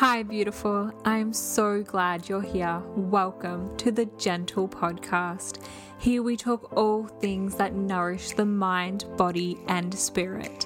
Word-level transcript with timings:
Hi, 0.00 0.22
beautiful. 0.22 0.90
I'm 1.04 1.34
so 1.34 1.82
glad 1.82 2.26
you're 2.26 2.40
here. 2.40 2.82
Welcome 2.96 3.76
to 3.76 3.92
the 3.92 4.06
Gentle 4.16 4.66
Podcast. 4.66 5.62
Here 5.98 6.22
we 6.22 6.38
talk 6.38 6.74
all 6.74 7.06
things 7.06 7.56
that 7.56 7.74
nourish 7.74 8.30
the 8.30 8.46
mind, 8.46 9.04
body, 9.18 9.58
and 9.68 9.92
spirit, 9.92 10.64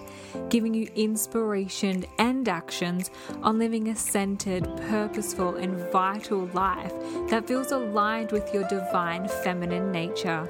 giving 0.51 0.73
you 0.73 0.89
inspiration 0.95 2.05
and 2.21 2.49
actions 2.49 3.11
on 3.43 3.59
living 3.59 3.89
a 3.89 3.97
centered, 3.97 4.69
purposeful, 4.89 5.57
and 5.57 5.75
vital 5.91 6.47
life 6.55 6.95
that 7.29 7.49
feels 7.49 7.73
aligned 7.73 8.31
with 8.31 8.55
your 8.55 8.69
divine 8.69 9.27
feminine 9.43 9.91
nature. 9.91 10.49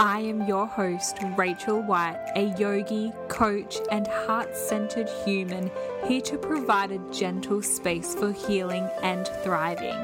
I 0.00 0.20
am 0.20 0.48
your 0.48 0.66
host, 0.66 1.18
Rachel 1.36 1.82
White, 1.82 2.16
a 2.34 2.56
yogi, 2.58 3.12
coach, 3.28 3.76
and 3.92 4.06
heart 4.06 4.56
centered 4.56 5.10
human 5.26 5.70
here 6.06 6.22
to 6.22 6.38
provide 6.38 6.90
a 6.90 6.96
gentle 7.12 7.60
space 7.60 8.14
for 8.14 8.32
healing 8.32 8.88
and 9.02 9.28
thriving. 9.42 10.02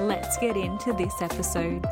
Let's 0.00 0.36
get 0.38 0.56
into 0.56 0.92
this 0.94 1.14
episode. 1.22 1.86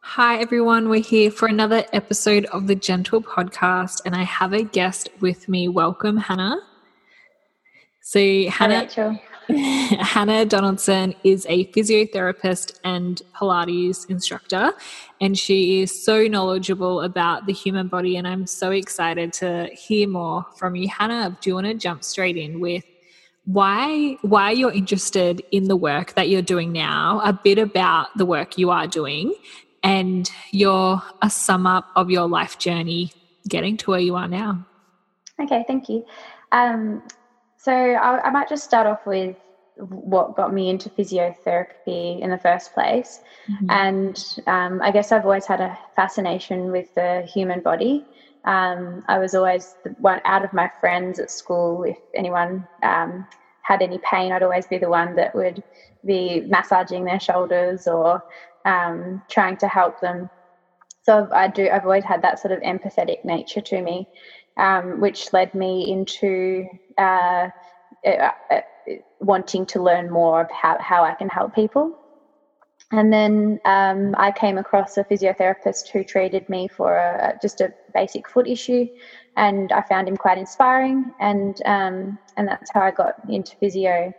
Hi, 0.00 0.40
everyone. 0.40 0.88
We're 0.88 1.02
here 1.02 1.30
for 1.30 1.46
another 1.46 1.84
episode 1.92 2.46
of 2.46 2.66
the 2.66 2.74
Gentle 2.74 3.22
Podcast, 3.22 4.00
and 4.04 4.16
I 4.16 4.24
have 4.24 4.52
a 4.52 4.64
guest 4.64 5.08
with 5.20 5.48
me. 5.48 5.68
Welcome, 5.68 6.16
Hannah. 6.16 6.56
So, 8.00 8.18
Hannah. 8.48 8.88
Hi, 8.96 9.20
Hannah 10.00 10.44
Donaldson 10.44 11.14
is 11.24 11.46
a 11.48 11.66
physiotherapist 11.66 12.78
and 12.84 13.22
Pilates 13.34 14.08
instructor, 14.08 14.72
and 15.20 15.38
she 15.38 15.82
is 15.82 16.04
so 16.04 16.26
knowledgeable 16.26 17.02
about 17.02 17.46
the 17.46 17.52
human 17.52 17.88
body. 17.88 18.16
And 18.16 18.26
I'm 18.26 18.46
so 18.46 18.70
excited 18.70 19.32
to 19.34 19.68
hear 19.72 20.08
more 20.08 20.44
from 20.56 20.76
you, 20.76 20.88
Hannah. 20.88 21.36
Do 21.40 21.50
you 21.50 21.54
want 21.54 21.66
to 21.66 21.74
jump 21.74 22.04
straight 22.04 22.36
in 22.36 22.60
with 22.60 22.84
why 23.44 24.16
why 24.22 24.50
you're 24.50 24.72
interested 24.72 25.42
in 25.50 25.64
the 25.64 25.76
work 25.76 26.14
that 26.14 26.28
you're 26.28 26.42
doing 26.42 26.72
now? 26.72 27.20
A 27.24 27.32
bit 27.32 27.58
about 27.58 28.08
the 28.16 28.26
work 28.26 28.58
you 28.58 28.70
are 28.70 28.86
doing, 28.86 29.34
and 29.82 30.30
your 30.52 31.02
a 31.22 31.30
sum 31.30 31.66
up 31.66 31.88
of 31.96 32.10
your 32.10 32.28
life 32.28 32.58
journey 32.58 33.12
getting 33.48 33.76
to 33.78 33.90
where 33.90 34.00
you 34.00 34.16
are 34.16 34.28
now. 34.28 34.66
Okay, 35.40 35.64
thank 35.66 35.88
you. 35.88 36.04
Um, 36.52 37.02
so 37.62 37.72
I, 37.72 38.22
I, 38.22 38.30
might 38.30 38.48
just 38.48 38.64
start 38.64 38.86
off 38.86 39.06
with 39.06 39.36
what 39.76 40.34
got 40.34 40.54
me 40.54 40.70
into 40.70 40.88
physiotherapy 40.88 42.18
in 42.20 42.30
the 42.30 42.38
first 42.38 42.72
place. 42.72 43.20
Mm-hmm. 43.50 43.66
And 43.68 44.24
um, 44.46 44.80
I 44.82 44.90
guess 44.90 45.12
I've 45.12 45.26
always 45.26 45.44
had 45.44 45.60
a 45.60 45.78
fascination 45.94 46.72
with 46.72 46.94
the 46.94 47.28
human 47.30 47.60
body. 47.60 48.06
Um, 48.46 49.04
I 49.08 49.18
was 49.18 49.34
always 49.34 49.74
the 49.84 49.90
one 49.98 50.22
out 50.24 50.42
of 50.42 50.54
my 50.54 50.70
friends 50.80 51.18
at 51.18 51.30
school. 51.30 51.84
If 51.84 51.98
anyone 52.14 52.66
um, 52.82 53.26
had 53.60 53.82
any 53.82 53.98
pain, 53.98 54.32
I'd 54.32 54.42
always 54.42 54.66
be 54.66 54.78
the 54.78 54.88
one 54.88 55.14
that 55.16 55.34
would 55.34 55.62
be 56.06 56.40
massaging 56.46 57.04
their 57.04 57.20
shoulders 57.20 57.86
or 57.86 58.24
um, 58.64 59.20
trying 59.28 59.58
to 59.58 59.68
help 59.68 60.00
them. 60.00 60.30
So 61.02 61.28
I 61.30 61.48
do. 61.48 61.68
I've 61.68 61.84
always 61.84 62.04
had 62.04 62.22
that 62.22 62.38
sort 62.38 62.52
of 62.52 62.60
empathetic 62.60 63.22
nature 63.22 63.60
to 63.60 63.82
me 63.82 64.08
um, 64.60 65.00
which 65.00 65.32
led 65.32 65.54
me 65.54 65.90
into 65.90 66.66
uh, 66.98 67.48
uh, 68.06 68.30
uh, 68.50 68.60
wanting 69.18 69.66
to 69.66 69.82
learn 69.82 70.10
more 70.10 70.42
about 70.42 70.80
how 70.80 71.02
I 71.02 71.14
can 71.14 71.28
help 71.28 71.54
people. 71.54 71.96
And 72.92 73.12
then 73.12 73.60
um, 73.64 74.14
I 74.18 74.32
came 74.32 74.58
across 74.58 74.96
a 74.96 75.04
physiotherapist 75.04 75.88
who 75.88 76.02
treated 76.02 76.48
me 76.48 76.68
for 76.68 76.96
a, 76.96 77.38
just 77.40 77.60
a 77.60 77.72
basic 77.94 78.28
foot 78.28 78.48
issue, 78.48 78.86
and 79.36 79.70
I 79.72 79.82
found 79.82 80.08
him 80.08 80.16
quite 80.16 80.38
inspiring, 80.38 81.12
and 81.20 81.56
um, 81.66 82.18
and 82.36 82.48
that's 82.48 82.70
how 82.72 82.80
I 82.80 82.90
got 82.90 83.14
into 83.28 83.56
physio. 83.56 84.12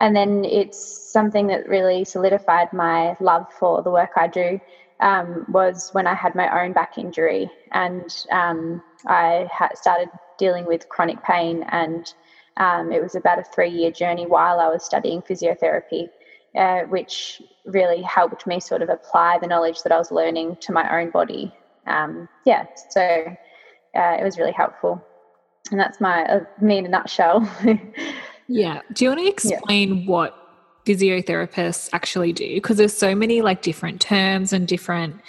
And 0.00 0.16
then 0.16 0.44
it's 0.44 1.12
something 1.12 1.46
that 1.48 1.68
really 1.68 2.04
solidified 2.04 2.72
my 2.72 3.16
love 3.20 3.46
for 3.58 3.82
the 3.82 3.90
work 3.90 4.10
I 4.16 4.28
do 4.28 4.60
um, 5.00 5.44
was 5.48 5.90
when 5.92 6.06
I 6.06 6.14
had 6.14 6.34
my 6.34 6.64
own 6.64 6.72
back 6.72 6.98
injury 6.98 7.50
and 7.72 8.24
um, 8.30 8.82
I 9.06 9.48
started 9.74 10.08
dealing 10.38 10.66
with 10.66 10.88
chronic 10.88 11.22
pain. 11.22 11.64
And 11.68 12.12
um, 12.56 12.92
it 12.92 13.02
was 13.02 13.14
about 13.14 13.38
a 13.38 13.44
three 13.44 13.70
year 13.70 13.90
journey 13.90 14.26
while 14.26 14.60
I 14.60 14.68
was 14.68 14.84
studying 14.84 15.22
physiotherapy, 15.22 16.08
uh, 16.56 16.82
which 16.82 17.42
really 17.64 18.02
helped 18.02 18.46
me 18.46 18.60
sort 18.60 18.82
of 18.82 18.88
apply 18.88 19.38
the 19.38 19.46
knowledge 19.46 19.82
that 19.82 19.92
I 19.92 19.98
was 19.98 20.10
learning 20.10 20.56
to 20.60 20.72
my 20.72 21.00
own 21.00 21.10
body. 21.10 21.52
Um, 21.86 22.28
yeah, 22.44 22.66
so 22.90 23.00
uh, 23.00 24.16
it 24.18 24.24
was 24.24 24.38
really 24.38 24.52
helpful. 24.52 25.04
And 25.70 25.80
that's 25.80 26.00
my 26.00 26.24
uh, 26.24 26.40
me 26.60 26.78
in 26.78 26.86
a 26.86 26.88
nutshell. 26.88 27.48
yeah. 28.48 28.80
Do 28.92 29.04
you 29.04 29.10
want 29.10 29.20
to 29.20 29.28
explain 29.28 29.98
yeah. 29.98 30.08
what 30.08 30.45
physiotherapists 30.86 31.90
actually 31.92 32.32
do 32.32 32.54
because 32.54 32.76
there's 32.76 32.96
so 32.96 33.14
many 33.14 33.42
like 33.42 33.60
different 33.60 34.00
terms 34.00 34.52
and 34.52 34.68
different 34.68 35.20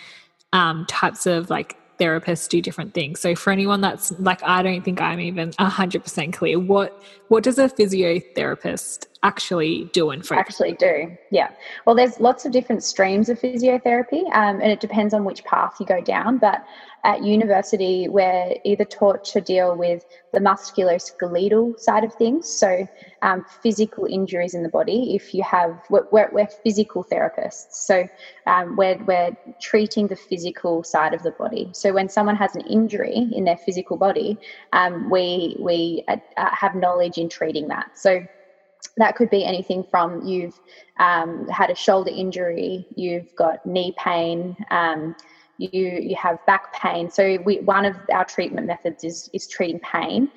um, 0.53 0.85
types 0.85 1.25
of 1.25 1.49
like 1.49 1.77
therapists 1.97 2.47
do 2.47 2.61
different 2.61 2.93
things. 2.93 3.19
So 3.19 3.35
for 3.35 3.51
anyone 3.51 3.81
that's 3.81 4.11
like 4.19 4.41
i 4.43 4.61
don't 4.61 4.83
think 4.83 5.01
i'm 5.01 5.19
even 5.19 5.51
100% 5.51 6.33
clear 6.33 6.59
what 6.59 7.01
what 7.29 7.43
does 7.43 7.57
a 7.57 7.67
physiotherapist 7.67 9.07
actually 9.23 9.85
do 9.93 10.11
focus 10.11 10.31
actually 10.31 10.73
do 10.73 11.15
yeah 11.31 11.49
well 11.85 11.95
there's 11.95 12.19
lots 12.19 12.45
of 12.45 12.51
different 12.51 12.83
streams 12.83 13.29
of 13.29 13.39
physiotherapy 13.39 14.23
um, 14.35 14.61
and 14.61 14.71
it 14.71 14.79
depends 14.79 15.13
on 15.13 15.25
which 15.25 15.43
path 15.43 15.75
you 15.79 15.85
go 15.85 16.01
down 16.01 16.37
but 16.37 16.65
at 17.07 17.23
university, 17.23 18.09
we're 18.09 18.55
either 18.65 18.83
taught 18.83 19.23
to 19.23 19.39
deal 19.39 19.77
with 19.77 20.05
the 20.33 20.39
musculoskeletal 20.39 21.79
side 21.79 22.03
of 22.03 22.13
things, 22.13 22.49
so 22.49 22.85
um, 23.21 23.45
physical 23.63 24.05
injuries 24.05 24.53
in 24.53 24.61
the 24.61 24.69
body. 24.69 25.15
If 25.15 25.33
you 25.33 25.41
have, 25.43 25.79
we're, 25.89 26.05
we're 26.11 26.47
physical 26.47 27.05
therapists, 27.05 27.71
so 27.71 28.09
um, 28.45 28.75
we're, 28.75 28.97
we're 29.05 29.37
treating 29.61 30.07
the 30.07 30.17
physical 30.17 30.83
side 30.83 31.13
of 31.13 31.23
the 31.23 31.31
body. 31.31 31.69
So 31.71 31.93
when 31.93 32.09
someone 32.09 32.35
has 32.35 32.55
an 32.57 32.61
injury 32.61 33.29
in 33.31 33.45
their 33.45 33.57
physical 33.57 33.95
body, 33.95 34.37
um, 34.73 35.09
we 35.09 35.55
we 35.59 36.03
uh, 36.09 36.17
uh 36.35 36.49
have 36.51 36.75
knowledge 36.75 37.17
in 37.17 37.29
treating 37.29 37.69
that. 37.69 37.97
So 37.97 38.25
that 38.97 39.15
could 39.15 39.29
be 39.29 39.45
anything 39.45 39.83
from 39.89 40.25
you've 40.25 40.59
um, 40.99 41.47
had 41.47 41.69
a 41.69 41.75
shoulder 41.75 42.11
injury, 42.13 42.85
you've 42.95 43.33
got 43.35 43.65
knee 43.65 43.93
pain, 43.97 44.55
um, 44.71 45.15
you 45.57 45.99
you 46.09 46.15
have 46.15 46.43
back 46.45 46.73
pain. 46.73 47.09
So 47.09 47.37
we, 47.45 47.59
one 47.59 47.85
of 47.85 47.95
our 48.11 48.25
treatment 48.25 48.67
methods 48.67 49.03
is 49.03 49.29
is 49.33 49.47
treating 49.47 49.79
pain. 49.79 50.29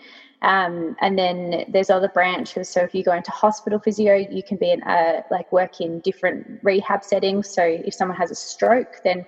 Um, 0.43 0.97
and 1.03 1.19
then 1.19 1.67
there's 1.69 1.91
other 1.91 2.09
branches. 2.09 2.69
So 2.71 2.81
if 2.81 2.95
you 2.95 3.05
go 3.05 3.13
into 3.13 3.31
hospital 3.31 3.79
physio, 3.79 4.15
you 4.15 4.43
can 4.43 4.57
be 4.57 4.71
in 4.71 4.83
a, 4.85 5.23
like 5.31 5.53
work 5.53 5.83
in 5.83 6.01
different 6.01 6.61
rehab 6.63 7.05
settings. 7.05 7.51
So 7.51 7.63
if 7.63 7.93
someone 7.93 8.17
has 8.17 8.31
a 8.31 8.35
stroke, 8.35 9.03
then 9.05 9.27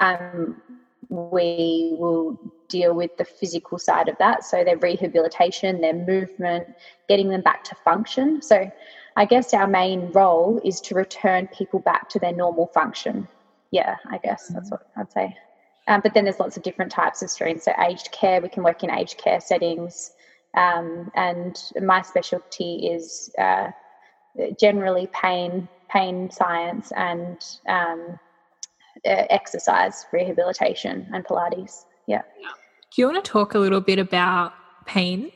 um, 0.00 0.60
we 1.08 1.94
will 1.98 2.36
deal 2.70 2.94
with 2.94 3.16
the 3.18 3.24
physical 3.24 3.78
side 3.78 4.08
of 4.08 4.16
that. 4.18 4.44
So 4.44 4.64
their 4.64 4.78
rehabilitation, 4.78 5.80
their 5.80 5.94
movement, 5.94 6.66
getting 7.08 7.28
them 7.28 7.42
back 7.42 7.64
to 7.64 7.74
function. 7.74 8.40
So 8.40 8.70
I 9.16 9.24
guess 9.26 9.52
our 9.52 9.66
main 9.66 10.10
role 10.12 10.60
is 10.64 10.80
to 10.82 10.94
return 10.94 11.48
people 11.48 11.80
back 11.80 12.08
to 12.10 12.18
their 12.18 12.32
normal 12.32 12.68
function 12.68 13.28
yeah, 13.70 13.96
I 14.10 14.18
guess 14.18 14.48
that's 14.48 14.70
mm-hmm. 14.70 14.82
what 14.94 15.06
I'd 15.08 15.12
say. 15.12 15.36
Um, 15.88 16.00
but 16.02 16.14
then 16.14 16.24
there's 16.24 16.38
lots 16.38 16.56
of 16.56 16.62
different 16.62 16.92
types 16.92 17.22
of 17.22 17.30
streams. 17.30 17.64
So 17.64 17.72
aged 17.80 18.12
care, 18.12 18.40
we 18.40 18.48
can 18.48 18.62
work 18.62 18.84
in 18.84 18.90
aged 18.90 19.18
care 19.18 19.40
settings. 19.40 20.12
Um, 20.56 21.10
and 21.14 21.60
my 21.80 22.02
specialty 22.02 22.88
is 22.92 23.32
uh, 23.38 23.68
generally 24.58 25.08
pain, 25.12 25.68
pain 25.88 26.30
science, 26.30 26.92
and 26.96 27.44
um, 27.68 28.18
exercise 29.04 30.06
rehabilitation 30.12 31.08
and 31.12 31.24
Pilates. 31.24 31.84
Yeah. 32.10 32.22
Do 32.90 33.00
you 33.00 33.06
want 33.06 33.24
to 33.24 33.30
talk 33.30 33.54
a 33.54 33.58
little 33.60 33.80
bit 33.80 34.00
about 34.00 34.52
pain? 34.84 35.30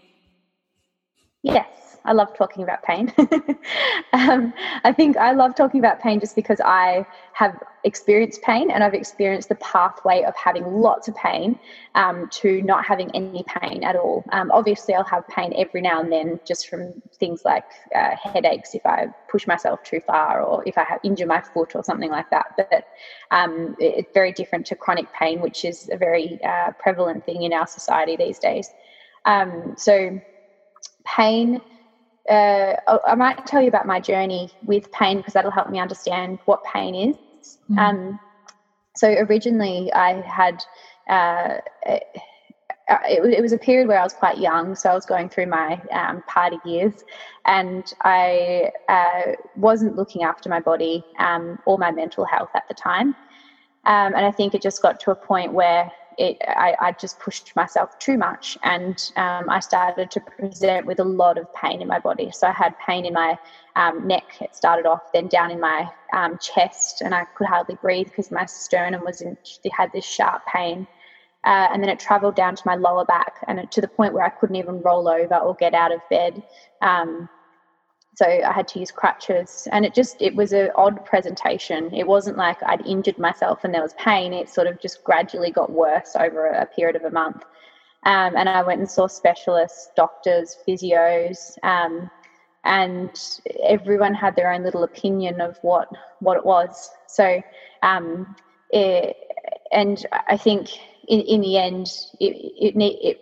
Yes. 1.45 1.69
I 2.07 2.13
love 2.13 2.35
talking 2.37 2.63
about 2.63 2.83
pain. 2.83 3.13
um, 4.13 4.53
I 4.85 4.93
think 4.93 5.17
I 5.17 5.33
love 5.33 5.55
talking 5.55 5.81
about 5.81 6.01
pain 6.01 6.21
just 6.21 6.37
because 6.37 6.61
I 6.63 7.07
have 7.33 7.63
experienced 7.85 8.43
pain 8.43 8.71
and 8.71 8.85
I've 8.85 8.93
experienced 8.93 9.49
the 9.49 9.55
pathway 9.57 10.23
of 10.23 10.35
having 10.37 10.65
lots 10.67 11.09
of 11.09 11.15
pain 11.15 11.59
um, 11.95 12.29
to 12.33 12.61
not 12.63 12.85
having 12.85 13.11
any 13.15 13.43
pain 13.47 13.85
at 13.85 13.97
all. 13.97 14.23
Um, 14.33 14.51
obviously, 14.53 14.95
I'll 14.95 15.05
have 15.05 15.27
pain 15.29 15.55
every 15.57 15.81
now 15.81 16.01
and 16.01 16.13
then 16.13 16.41
just 16.47 16.69
from 16.69 16.93
things 17.19 17.43
like 17.45 17.65
uh, 17.95 18.17
headaches 18.23 18.75
if 18.75 18.85
I 18.85 19.07
push 19.31 19.47
myself 19.47 19.83
too 19.83 20.01
far 20.01 20.43
or 20.43 20.63
if 20.67 20.77
I 20.77 20.85
have 20.85 21.01
injure 21.05 21.27
my 21.27 21.41
foot 21.41 21.75
or 21.75 21.83
something 21.83 22.11
like 22.11 22.29
that. 22.31 22.47
But 22.57 22.85
um, 23.31 23.77
it's 23.79 24.11
very 24.13 24.33
different 24.33 24.67
to 24.67 24.77
chronic 24.77 25.11
pain, 25.19 25.41
which 25.41 25.65
is 25.65 25.89
a 25.91 25.97
very 25.97 26.39
uh, 26.45 26.73
prevalent 26.79 27.25
thing 27.25 27.45
in 27.45 27.55
our 27.55 27.67
society 27.67 28.17
these 28.17 28.39
days. 28.39 28.69
Um, 29.25 29.75
so, 29.79 30.21
pain 31.07 31.63
uh, 32.31 32.75
I 33.07 33.15
might 33.15 33.47
tell 33.47 33.61
you 33.61 33.69
about 33.69 33.87
my 33.87 34.01
journey 34.01 34.51
with 34.65 34.91
pain 34.93 35.19
because 35.19 35.35
that'll 35.35 35.51
help 35.51 35.71
me 35.71 35.79
understand 35.79 36.39
what 36.47 36.65
pain 36.65 36.95
is. 36.95 37.59
Mm-hmm. 37.71 37.79
Um, 37.79 38.21
so 38.97 39.09
originally, 39.09 39.93
I 39.93 40.21
had 40.23 40.65
uh, 41.09 41.59
uh, 42.89 42.99
it, 43.09 43.25
it, 43.39 43.41
was 43.41 43.53
a 43.53 43.59
period 43.59 43.89
where 43.89 43.99
I 43.99 44.03
was 44.03 44.13
quite 44.13 44.39
young, 44.39 44.75
so 44.75 44.91
I 44.91 44.95
was 44.95 45.07
going 45.07 45.31
through 45.31 45.47
my 45.47 45.81
um, 45.91 46.23
party 46.27 46.59
years, 46.65 47.05
and 47.47 47.93
I 48.03 48.71
uh, 48.89 49.33
wasn't 49.57 49.97
looking 49.97 50.23
after 50.23 50.49
my 50.51 50.61
body 50.61 51.03
um, 51.19 51.59
or 51.65 51.79
my 51.79 51.91
mental 51.91 52.25
health 52.25 52.51
at 52.55 52.69
the 52.69 52.75
time. 52.75 53.15
Um, 53.87 54.15
and 54.15 54.25
I 54.25 54.31
think 54.31 54.55
it 54.55 54.63
just 54.63 54.83
got 54.83 55.01
to 55.01 55.11
a 55.11 55.15
point 55.15 55.53
where 55.53 55.91
it, 56.19 56.39
I, 56.47 56.75
I 56.81 56.93
just 56.93 57.19
pushed 57.19 57.55
myself 57.57 57.99
too 57.99 58.17
much, 58.17 58.57
and 58.63 59.11
um, 59.17 59.49
I 59.49 59.61
started 59.61 60.11
to 60.13 60.21
present 60.21 60.87
with 60.87 61.01
a 61.01 61.05
lot 61.05 61.39
of 61.39 61.53
pain 61.55 61.83
in 61.83 61.89
my 61.89 61.99
body. 61.99 62.31
So 62.33 62.47
I 62.47 62.53
had 62.53 62.75
pain 62.79 63.05
in 63.05 63.13
my 63.13 63.39
um, 63.77 64.07
neck. 64.07 64.25
It 64.41 64.55
started 64.55 64.87
off, 64.87 65.13
then 65.13 65.29
down 65.29 65.51
in 65.51 65.61
my 65.61 65.89
um, 66.13 66.39
chest, 66.39 67.03
and 67.03 67.15
I 67.15 67.25
could 67.37 67.47
hardly 67.47 67.77
breathe 67.77 68.07
because 68.07 68.31
my 68.31 68.47
sternum 68.47 69.03
was 69.05 69.21
in, 69.21 69.37
had 69.73 69.93
this 69.93 70.05
sharp 70.05 70.43
pain. 70.47 70.87
Uh, 71.45 71.69
and 71.73 71.83
then 71.83 71.91
it 71.91 71.99
traveled 71.99 72.35
down 72.35 72.57
to 72.57 72.63
my 72.65 72.75
lower 72.75 73.05
back 73.05 73.45
and 73.47 73.71
to 73.71 73.81
the 73.83 73.89
point 73.89 74.15
where 74.15 74.25
I 74.25 74.31
couldn't 74.31 74.57
even 74.57 74.81
roll 74.81 75.09
over 75.09 75.37
or 75.37 75.55
get 75.55 75.75
out 75.75 75.93
of 75.93 76.01
bed. 76.09 76.43
Um, 76.81 77.29
so 78.15 78.27
I 78.27 78.53
had 78.53 78.69
to 78.69 78.79
use 78.79 78.91
crutches, 78.91 79.67
and 79.73 79.85
it 79.85 79.95
just 79.95 80.21
it 80.21 80.35
was 80.35 80.53
an 80.53 80.71
odd 80.77 81.05
presentation. 81.05 81.93
It 81.93 82.07
wasn't 82.07 82.37
like 82.37 82.63
I'd 82.63 82.87
injured 82.87 83.19
myself 83.19 83.65
and 83.65 83.75
there 83.75 83.83
was 83.83 83.95
pain. 83.95 84.33
It 84.33 84.49
sort 84.49 84.67
of 84.67 84.81
just 84.81 85.03
gradually 85.05 85.51
got 85.51 85.71
worse 85.71 86.15
over 86.19 86.47
a 86.47 86.67
period 86.67 86.97
of 86.97 87.05
a 87.05 87.11
month. 87.11 87.43
Um, 88.05 88.37
and 88.37 88.49
I 88.49 88.63
went 88.63 88.81
and 88.81 88.91
saw 88.91 89.07
specialists, 89.07 89.91
doctors, 89.97 90.59
physios, 90.67 91.57
um, 91.63 92.11
and 92.65 93.19
everyone 93.63 94.15
had 94.15 94.37
their 94.37 94.53
own 94.53 94.63
little 94.63 94.85
opinion 94.85 95.41
of 95.41 95.59
what 95.63 95.89
what 96.21 96.37
it 96.37 96.45
was. 96.45 96.91
So, 97.09 97.43
um, 97.83 98.37
it, 98.71 99.17
and 99.73 100.05
I 100.29 100.37
think 100.37 100.69
in, 101.09 101.21
in 101.21 101.41
the 101.41 101.59
end, 101.59 101.89
it, 102.21 102.37
it, 102.37 102.75
it, 102.77 103.21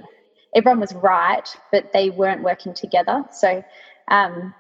everyone 0.55 0.81
was 0.81 0.95
right, 0.95 1.49
but 1.71 1.93
they 1.93 2.11
weren't 2.11 2.43
working 2.43 2.75
together. 2.75 3.25
So, 3.33 3.65
um, 4.09 4.55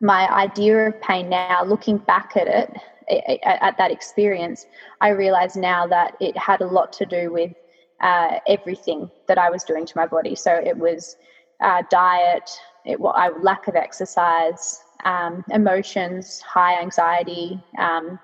my 0.00 0.28
idea 0.32 0.88
of 0.88 1.00
pain 1.00 1.28
now, 1.28 1.64
looking 1.64 1.98
back 1.98 2.36
at 2.36 2.48
it, 2.48 3.40
at 3.44 3.76
that 3.78 3.90
experience, 3.90 4.66
I 5.00 5.10
realize 5.10 5.56
now 5.56 5.86
that 5.86 6.16
it 6.20 6.36
had 6.36 6.60
a 6.60 6.66
lot 6.66 6.92
to 6.94 7.06
do 7.06 7.32
with 7.32 7.52
uh, 8.00 8.38
everything 8.48 9.10
that 9.28 9.38
I 9.38 9.50
was 9.50 9.64
doing 9.64 9.86
to 9.86 9.92
my 9.96 10.06
body. 10.06 10.34
So 10.34 10.52
it 10.52 10.76
was 10.76 11.16
uh, 11.62 11.82
diet, 11.90 12.50
it, 12.84 13.00
well, 13.00 13.14
lack 13.40 13.68
of 13.68 13.76
exercise, 13.76 14.82
um, 15.04 15.44
emotions, 15.50 16.40
high 16.40 16.80
anxiety, 16.80 17.62
um, 17.78 18.18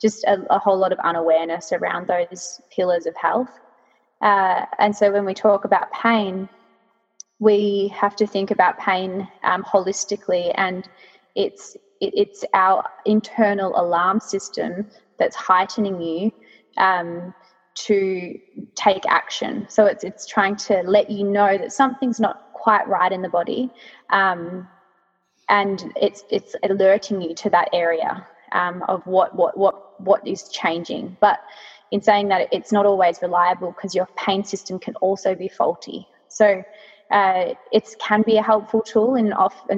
just 0.00 0.24
a, 0.24 0.44
a, 0.50 0.58
whole 0.58 0.76
lot 0.76 0.92
of 0.92 0.98
unawareness 1.00 1.72
around 1.72 2.08
those 2.08 2.60
pillars 2.74 3.06
of 3.06 3.14
health. 3.16 3.50
Uh, 4.20 4.64
and 4.78 4.94
so 4.94 5.12
when 5.12 5.24
we 5.24 5.34
talk 5.34 5.64
about 5.64 5.92
pain, 5.92 6.48
we 7.38 7.88
have 7.94 8.16
to 8.16 8.26
think 8.26 8.50
about 8.50 8.78
pain 8.78 9.28
um, 9.42 9.62
holistically, 9.64 10.52
and 10.56 10.88
it's 11.34 11.76
it, 12.00 12.12
it's 12.16 12.44
our 12.54 12.84
internal 13.06 13.78
alarm 13.80 14.20
system 14.20 14.86
that's 15.18 15.36
heightening 15.36 16.00
you 16.00 16.32
um, 16.78 17.34
to 17.74 18.38
take 18.74 19.04
action. 19.06 19.66
So 19.68 19.86
it's 19.86 20.04
it's 20.04 20.26
trying 20.26 20.56
to 20.56 20.82
let 20.84 21.10
you 21.10 21.24
know 21.24 21.56
that 21.58 21.72
something's 21.72 22.20
not 22.20 22.52
quite 22.54 22.86
right 22.88 23.12
in 23.12 23.22
the 23.22 23.28
body, 23.28 23.70
um, 24.10 24.68
and 25.48 25.92
it's 25.96 26.24
it's 26.30 26.54
alerting 26.64 27.22
you 27.22 27.34
to 27.36 27.50
that 27.50 27.68
area 27.72 28.26
um, 28.52 28.82
of 28.88 29.06
what 29.06 29.34
what 29.36 29.56
what 29.58 30.00
what 30.00 30.26
is 30.26 30.48
changing. 30.50 31.16
But 31.20 31.40
in 31.92 32.02
saying 32.02 32.28
that, 32.28 32.48
it's 32.52 32.72
not 32.72 32.86
always 32.86 33.18
reliable 33.22 33.72
because 33.72 33.94
your 33.94 34.08
pain 34.16 34.44
system 34.44 34.78
can 34.78 34.94
also 34.96 35.34
be 35.34 35.48
faulty. 35.48 36.06
So 36.28 36.62
uh, 37.12 37.54
it 37.72 37.94
can 38.00 38.22
be 38.22 38.38
a 38.38 38.42
helpful 38.42 38.80
tool, 38.80 39.16
and 39.16 39.34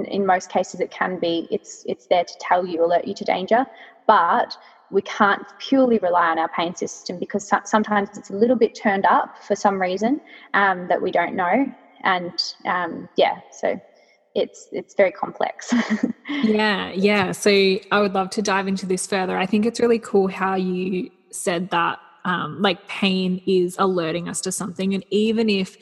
in 0.07 0.25
most 0.25 0.51
cases 0.51 0.81
it 0.81 0.91
can 0.91 1.19
be. 1.19 1.49
It's 1.51 1.85
it's 1.87 2.07
there 2.07 2.25
to 2.25 2.35
tell 2.41 2.65
you, 2.65 2.85
alert 2.85 3.07
you 3.07 3.15
to 3.15 3.25
danger, 3.25 3.67
but 4.07 4.57
we 4.91 5.03
can't 5.03 5.43
purely 5.59 5.99
rely 5.99 6.29
on 6.29 6.39
our 6.39 6.49
pain 6.51 6.75
system 6.77 7.19
because 7.19 7.51
sometimes 7.65 8.17
it's 8.17 8.31
a 8.31 8.35
little 8.35 8.55
bit 8.55 8.79
turned 8.81 9.05
up 9.07 9.43
for 9.43 9.57
some 9.57 9.81
reason 9.81 10.21
um, 10.55 10.87
that 10.89 11.03
we 11.03 11.11
don't 11.11 11.35
know, 11.35 11.67
and 12.05 12.55
um, 12.67 13.09
yeah, 13.17 13.41
so 13.51 13.81
it's 14.37 14.69
it's 14.71 14.95
very 14.95 15.11
complex. 15.11 15.75
yeah, 16.29 16.93
yeah. 16.93 17.33
So 17.33 17.51
I 17.51 18.01
would 18.01 18.13
love 18.13 18.31
to 18.31 18.43
dive 18.43 18.69
into 18.69 18.87
this 18.87 19.09
further. 19.09 19.37
I 19.37 19.47
think 19.47 19.67
it's 19.67 19.81
really 19.81 19.99
cool 19.99 20.29
how 20.29 20.55
you 20.55 21.11
said 21.31 21.71
that 21.71 21.99
um, 22.25 22.63
like 22.63 22.87
pain 22.87 23.43
is 23.45 23.75
alerting 23.81 24.29
us 24.29 24.41
to 24.43 24.53
something, 24.53 24.95
and 24.95 25.05
even 25.11 25.51
if 25.51 25.77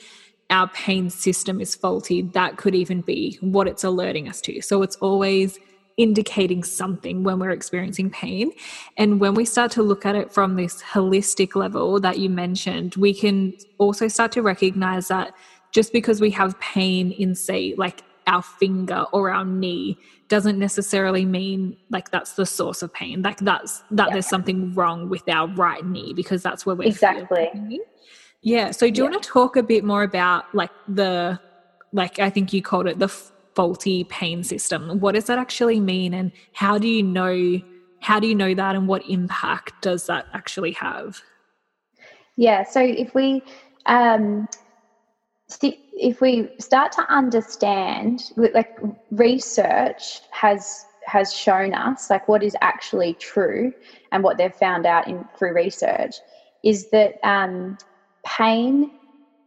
our 0.49 0.67
pain 0.69 1.09
system 1.09 1.59
is 1.59 1.75
faulty, 1.75 2.21
that 2.21 2.57
could 2.57 2.75
even 2.75 3.01
be 3.01 3.37
what 3.41 3.67
it's 3.67 3.83
alerting 3.83 4.27
us 4.27 4.41
to. 4.41 4.61
So 4.61 4.81
it's 4.81 4.95
always 4.97 5.59
indicating 5.97 6.63
something 6.63 7.23
when 7.23 7.39
we're 7.39 7.51
experiencing 7.51 8.09
pain. 8.09 8.51
And 8.97 9.19
when 9.19 9.35
we 9.35 9.45
start 9.45 9.71
to 9.73 9.83
look 9.83 10.05
at 10.05 10.15
it 10.15 10.31
from 10.31 10.55
this 10.55 10.81
holistic 10.81 11.55
level 11.55 11.99
that 11.99 12.19
you 12.19 12.29
mentioned, 12.29 12.95
we 12.95 13.13
can 13.13 13.53
also 13.77 14.07
start 14.07 14.31
to 14.33 14.41
recognize 14.41 15.07
that 15.09 15.33
just 15.71 15.91
because 15.91 16.21
we 16.21 16.31
have 16.31 16.59
pain 16.59 17.11
in, 17.11 17.35
say, 17.35 17.73
like 17.77 18.03
our 18.27 18.41
finger 18.41 19.05
or 19.11 19.29
our 19.31 19.45
knee 19.45 19.97
doesn't 20.29 20.57
necessarily 20.57 21.25
mean 21.25 21.75
like 21.89 22.09
that's 22.09 22.33
the 22.33 22.45
source 22.45 22.81
of 22.81 22.91
pain 22.93 23.21
like 23.21 23.37
that's 23.39 23.83
that 23.91 24.07
yeah. 24.07 24.13
there's 24.13 24.25
something 24.25 24.73
wrong 24.73 25.09
with 25.09 25.27
our 25.27 25.47
right 25.49 25.85
knee 25.85 26.13
because 26.13 26.41
that's 26.41 26.65
where 26.65 26.75
we're 26.75 26.87
exactly 26.87 27.49
yeah 28.43 28.71
so 28.71 28.89
do 28.89 28.99
you 28.99 29.03
yeah. 29.03 29.09
want 29.09 29.23
to 29.23 29.29
talk 29.29 29.55
a 29.55 29.63
bit 29.63 29.83
more 29.83 30.03
about 30.03 30.53
like 30.53 30.71
the 30.87 31.39
like 31.91 32.19
i 32.19 32.29
think 32.29 32.53
you 32.53 32.61
called 32.61 32.87
it 32.87 32.99
the 32.99 33.07
faulty 33.07 34.03
pain 34.05 34.43
system 34.43 34.99
what 34.99 35.15
does 35.15 35.25
that 35.25 35.39
actually 35.39 35.79
mean 35.79 36.13
and 36.13 36.31
how 36.53 36.77
do 36.77 36.87
you 36.87 37.01
know 37.01 37.59
how 38.01 38.19
do 38.19 38.27
you 38.27 38.35
know 38.35 38.53
that 38.53 38.75
and 38.75 38.87
what 38.87 39.07
impact 39.09 39.73
does 39.81 40.05
that 40.07 40.25
actually 40.33 40.71
have 40.71 41.21
yeah 42.35 42.63
so 42.63 42.81
if 42.81 43.13
we 43.15 43.41
um 43.85 44.47
if 45.61 46.19
we 46.21 46.49
start 46.59 46.91
to 46.91 47.01
understand 47.11 48.31
like 48.35 48.77
research 49.11 50.21
has 50.31 50.85
has 51.05 51.33
shown 51.33 51.73
us 51.73 52.09
like 52.09 52.27
what 52.27 52.41
is 52.43 52.55
actually 52.61 53.13
true 53.15 53.71
and 54.11 54.23
what 54.23 54.37
they've 54.37 54.55
found 54.55 54.85
out 54.85 55.07
in 55.07 55.23
through 55.37 55.53
research 55.53 56.15
is 56.63 56.89
that 56.91 57.19
um, 57.27 57.77
pain 58.25 58.91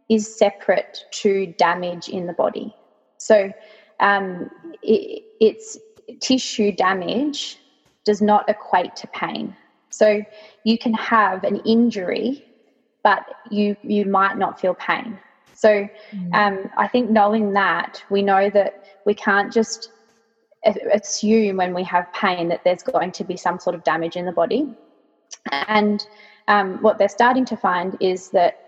is 0.09 0.37
separate 0.37 1.05
to 1.11 1.47
damage 1.57 2.09
in 2.09 2.27
the 2.27 2.33
body 2.33 2.75
so 3.17 3.51
um, 3.99 4.49
it, 4.83 5.23
it's 5.39 5.77
tissue 6.21 6.71
damage 6.71 7.57
does 8.05 8.21
not 8.21 8.47
equate 8.47 8.95
to 8.95 9.07
pain 9.07 9.55
so 9.89 10.21
you 10.63 10.77
can 10.77 10.93
have 10.93 11.43
an 11.43 11.57
injury 11.65 12.45
but 13.03 13.25
you 13.49 13.75
you 13.83 14.05
might 14.05 14.37
not 14.37 14.59
feel 14.59 14.73
pain 14.75 15.17
so 15.57 15.89
mm. 16.11 16.33
um, 16.35 16.69
I 16.77 16.87
think 16.87 17.09
knowing 17.09 17.53
that, 17.53 18.03
we 18.11 18.21
know 18.21 18.47
that 18.51 18.83
we 19.07 19.15
can't 19.15 19.51
just 19.51 19.89
assume 20.93 21.57
when 21.57 21.73
we 21.73 21.83
have 21.83 22.13
pain 22.13 22.47
that 22.49 22.63
there's 22.63 22.83
going 22.83 23.11
to 23.13 23.23
be 23.23 23.35
some 23.35 23.59
sort 23.59 23.75
of 23.75 23.83
damage 23.83 24.15
in 24.17 24.25
the 24.25 24.31
body. 24.31 24.71
And 25.51 26.05
um, 26.47 26.77
what 26.83 26.99
they're 26.99 27.09
starting 27.09 27.43
to 27.45 27.57
find 27.57 27.97
is 27.99 28.29
that 28.29 28.59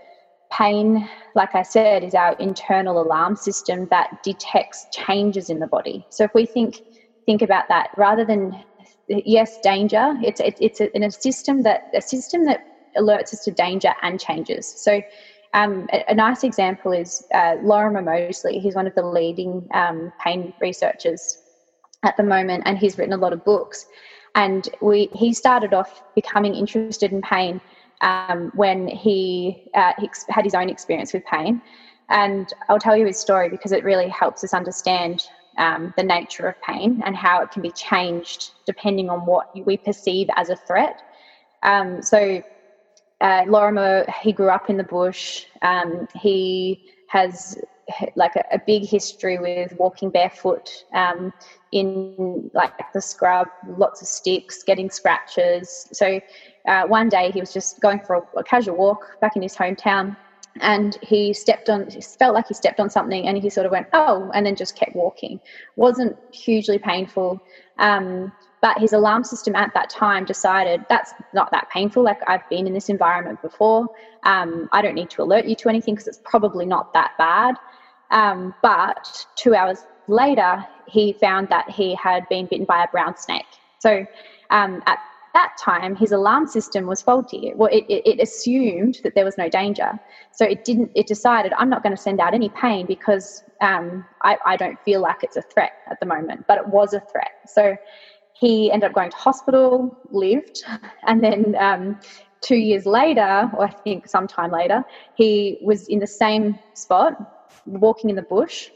pain, 0.51 1.07
like 1.35 1.55
I 1.55 1.63
said, 1.63 2.03
is 2.03 2.13
our 2.13 2.33
internal 2.33 3.01
alarm 3.01 3.35
system 3.35 3.87
that 3.91 4.09
detects 4.23 4.87
changes 4.91 5.49
in 5.49 5.59
the 5.59 5.67
body. 5.67 6.05
So 6.09 6.23
if 6.23 6.31
we 6.33 6.45
think 6.45 6.81
think 7.25 7.41
about 7.41 7.65
that, 7.69 7.89
rather 7.95 8.25
than 8.25 8.63
yes, 9.07 9.59
danger, 9.61 10.15
it's 10.21 10.39
it's, 10.39 10.59
it's 10.59 10.81
a, 10.81 10.95
in 10.95 11.03
a 11.03 11.11
system 11.11 11.63
that 11.63 11.81
a 11.93 12.01
system 12.01 12.45
that 12.45 12.61
alerts 12.97 13.33
us 13.33 13.43
to 13.43 13.51
danger 13.51 13.93
and 14.01 14.19
changes. 14.19 14.73
So 14.77 15.01
um, 15.53 15.87
a, 15.91 16.03
a, 16.09 16.15
nice 16.15 16.43
example 16.43 16.91
is 16.91 17.25
uh, 17.33 17.55
Lorimer 17.61 18.01
Moseley. 18.01 18.59
He's 18.59 18.75
one 18.75 18.87
of 18.87 18.93
the 18.95 19.05
leading 19.05 19.67
um, 19.73 20.11
pain 20.23 20.53
researchers 20.61 21.37
at 22.03 22.15
the 22.17 22.23
moment, 22.23 22.63
and 22.65 22.77
he's 22.77 22.97
written 22.97 23.13
a 23.13 23.17
lot 23.17 23.33
of 23.33 23.43
books. 23.43 23.85
And 24.35 24.69
we, 24.81 25.09
he 25.13 25.33
started 25.33 25.73
off 25.73 26.03
becoming 26.15 26.53
interested 26.53 27.11
in 27.11 27.21
pain 27.21 27.59
um, 28.01 28.51
when 28.55 28.87
he, 28.87 29.63
uh, 29.73 29.93
he 29.99 30.09
had 30.29 30.45
his 30.45 30.53
own 30.53 30.69
experience 30.69 31.13
with 31.13 31.23
pain. 31.25 31.61
And 32.09 32.51
I'll 32.67 32.79
tell 32.79 32.97
you 32.97 33.05
his 33.05 33.19
story 33.19 33.49
because 33.49 33.71
it 33.71 33.83
really 33.83 34.09
helps 34.09 34.43
us 34.43 34.53
understand 34.53 35.23
um, 35.57 35.93
the 35.97 36.03
nature 36.03 36.47
of 36.47 36.55
pain 36.61 37.01
and 37.05 37.15
how 37.15 37.41
it 37.41 37.51
can 37.51 37.61
be 37.61 37.71
changed 37.71 38.51
depending 38.65 39.09
on 39.09 39.25
what 39.25 39.47
we 39.65 39.77
perceive 39.77 40.27
as 40.35 40.49
a 40.49 40.55
threat. 40.55 40.99
Um, 41.63 42.01
so 42.01 42.41
uh, 43.21 43.43
Lorimer, 43.47 44.05
he 44.21 44.31
grew 44.31 44.49
up 44.49 44.69
in 44.69 44.77
the 44.77 44.83
bush. 44.83 45.45
Um, 45.61 46.07
he 46.15 46.81
has 47.07 47.57
like 48.15 48.35
a, 48.35 48.43
a, 48.51 48.59
big 48.59 48.85
history 48.85 49.37
with 49.37 49.73
walking 49.77 50.09
barefoot 50.09 50.69
um, 50.93 51.33
in 51.71 52.49
like 52.53 52.73
the 52.93 53.01
scrub, 53.01 53.47
lots 53.77 54.01
of 54.01 54.07
sticks, 54.07 54.63
getting 54.63 54.89
scratches. 54.89 55.87
So 55.91 56.19
uh, 56.67 56.83
one 56.83 57.09
day 57.09 57.31
he 57.31 57.39
was 57.39 57.53
just 57.53 57.79
going 57.81 57.99
for 57.99 58.15
a, 58.15 58.39
a, 58.39 58.43
casual 58.43 58.75
walk 58.77 59.19
back 59.21 59.35
in 59.35 59.41
his 59.41 59.55
hometown, 59.55 60.15
and 60.61 60.97
he 61.01 61.33
stepped 61.33 61.69
on 61.69 61.89
felt 62.17 62.33
like 62.33 62.47
he 62.47 62.53
stepped 62.53 62.79
on 62.79 62.89
something 62.89 63.27
and 63.27 63.37
he 63.37 63.49
sort 63.49 63.65
of 63.65 63.71
went 63.71 63.87
oh 63.93 64.29
and 64.33 64.45
then 64.45 64.55
just 64.55 64.75
kept 64.75 64.95
walking. 64.95 65.39
Wasn't 65.75 66.17
hugely 66.31 66.77
painful 66.77 67.41
um, 67.77 68.31
but 68.61 68.77
his 68.77 68.93
alarm 68.93 69.23
system 69.23 69.55
at 69.55 69.73
that 69.73 69.89
time 69.89 70.25
decided 70.25 70.85
that's 70.89 71.13
not 71.33 71.49
that 71.51 71.69
painful 71.69 72.03
like 72.03 72.19
i've 72.27 72.47
been 72.49 72.67
in 72.67 72.73
this 72.73 72.89
environment 72.89 73.41
before. 73.41 73.87
Um, 74.23 74.69
i 74.71 74.81
don't 74.81 74.95
need 74.95 75.09
to 75.11 75.21
alert 75.21 75.45
you 75.45 75.55
to 75.55 75.69
anything 75.69 75.95
because 75.95 76.07
it's 76.07 76.19
probably 76.23 76.65
not 76.65 76.93
that 76.93 77.11
bad 77.17 77.55
um, 78.11 78.53
but 78.61 79.25
two 79.35 79.55
hours 79.55 79.79
later 80.07 80.65
he 80.87 81.13
found 81.13 81.49
that 81.49 81.69
he 81.69 81.95
had 81.95 82.27
been 82.29 82.47
bitten 82.47 82.65
by 82.65 82.83
a 82.83 82.87
brown 82.87 83.15
snake. 83.15 83.45
So 83.79 84.05
um, 84.49 84.81
at 84.85 84.97
that 85.33 85.53
time 85.59 85.95
his 85.95 86.11
alarm 86.11 86.47
system 86.47 86.87
was 86.87 87.01
faulty. 87.01 87.53
Well 87.55 87.69
it, 87.71 87.85
it, 87.87 88.07
it, 88.07 88.19
assumed 88.19 88.99
that 89.03 89.13
there 89.13 89.25
was 89.25 89.37
no 89.37 89.47
danger. 89.47 89.99
So 90.31 90.45
it 90.45 90.65
didn't 90.65 90.91
it 90.95 91.05
decided 91.05 91.53
i'm 91.57 91.69
not 91.69 91.83
going 91.83 91.95
to 91.95 92.01
send 92.01 92.19
out 92.19 92.33
any 92.33 92.49
pain 92.49 92.85
because 92.87 93.43
um, 93.61 94.05
I, 94.23 94.37
I 94.45 94.57
don't 94.57 94.79
feel 94.83 95.01
like 95.01 95.23
it's 95.23 95.37
a 95.37 95.41
threat 95.41 95.73
at 95.89 95.99
the 95.99 96.05
moment 96.05 96.45
but 96.47 96.57
it 96.57 96.67
was 96.67 96.93
a 96.93 96.99
threat. 96.99 97.31
So 97.45 97.77
he 98.33 98.71
ended 98.71 98.89
up 98.89 98.95
going 98.95 99.11
to 99.11 99.17
hospital 99.17 99.97
lived 100.09 100.63
and 101.07 101.23
then 101.23 101.55
um, 101.59 101.99
two 102.41 102.55
years 102.55 102.85
later 102.85 103.49
or 103.53 103.65
i 103.65 103.69
think 103.69 104.07
sometime 104.07 104.49
later 104.49 104.83
he 105.15 105.57
was 105.61 105.87
in 105.89 105.99
the 105.99 106.07
same 106.07 106.57
spot 106.73 107.38
walking 107.65 108.09
in 108.09 108.15
the 108.15 108.23
bush 108.23 108.69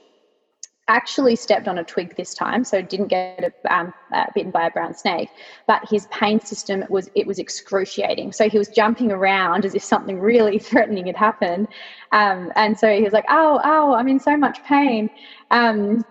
actually 0.88 1.36
stepped 1.36 1.68
on 1.68 1.78
a 1.78 1.84
twig 1.84 2.16
this 2.16 2.34
time, 2.34 2.64
so 2.64 2.82
didn't 2.82 3.08
get 3.08 3.54
um, 3.70 3.94
uh, 4.14 4.26
bitten 4.36 4.52
by 4.52 4.68
a 4.68 4.72
brown 4.72 4.94
snake. 4.94 5.30
But 5.66 5.88
his 5.90 6.08
pain 6.08 6.40
system 6.40 6.84
was 6.90 7.10
it 7.16 7.26
was 7.26 7.40
excruciating. 7.40 8.34
So 8.34 8.50
he 8.50 8.58
was 8.58 8.68
jumping 8.70 9.12
around 9.12 9.66
as 9.66 9.76
if 9.76 9.84
something 9.84 10.20
really 10.20 10.60
threatening 10.70 11.08
had 11.08 11.16
happened, 11.16 11.68
um, 12.12 12.52
and 12.56 12.78
so 12.78 12.94
he 12.94 13.04
was 13.04 13.14
like, 13.14 13.26
"Oh, 13.30 13.62
oh, 13.64 13.94
I'm 13.94 14.08
in 14.08 14.20
so 14.20 14.36
much 14.38 14.64
pain." 14.64 15.10
Um, 15.52 16.04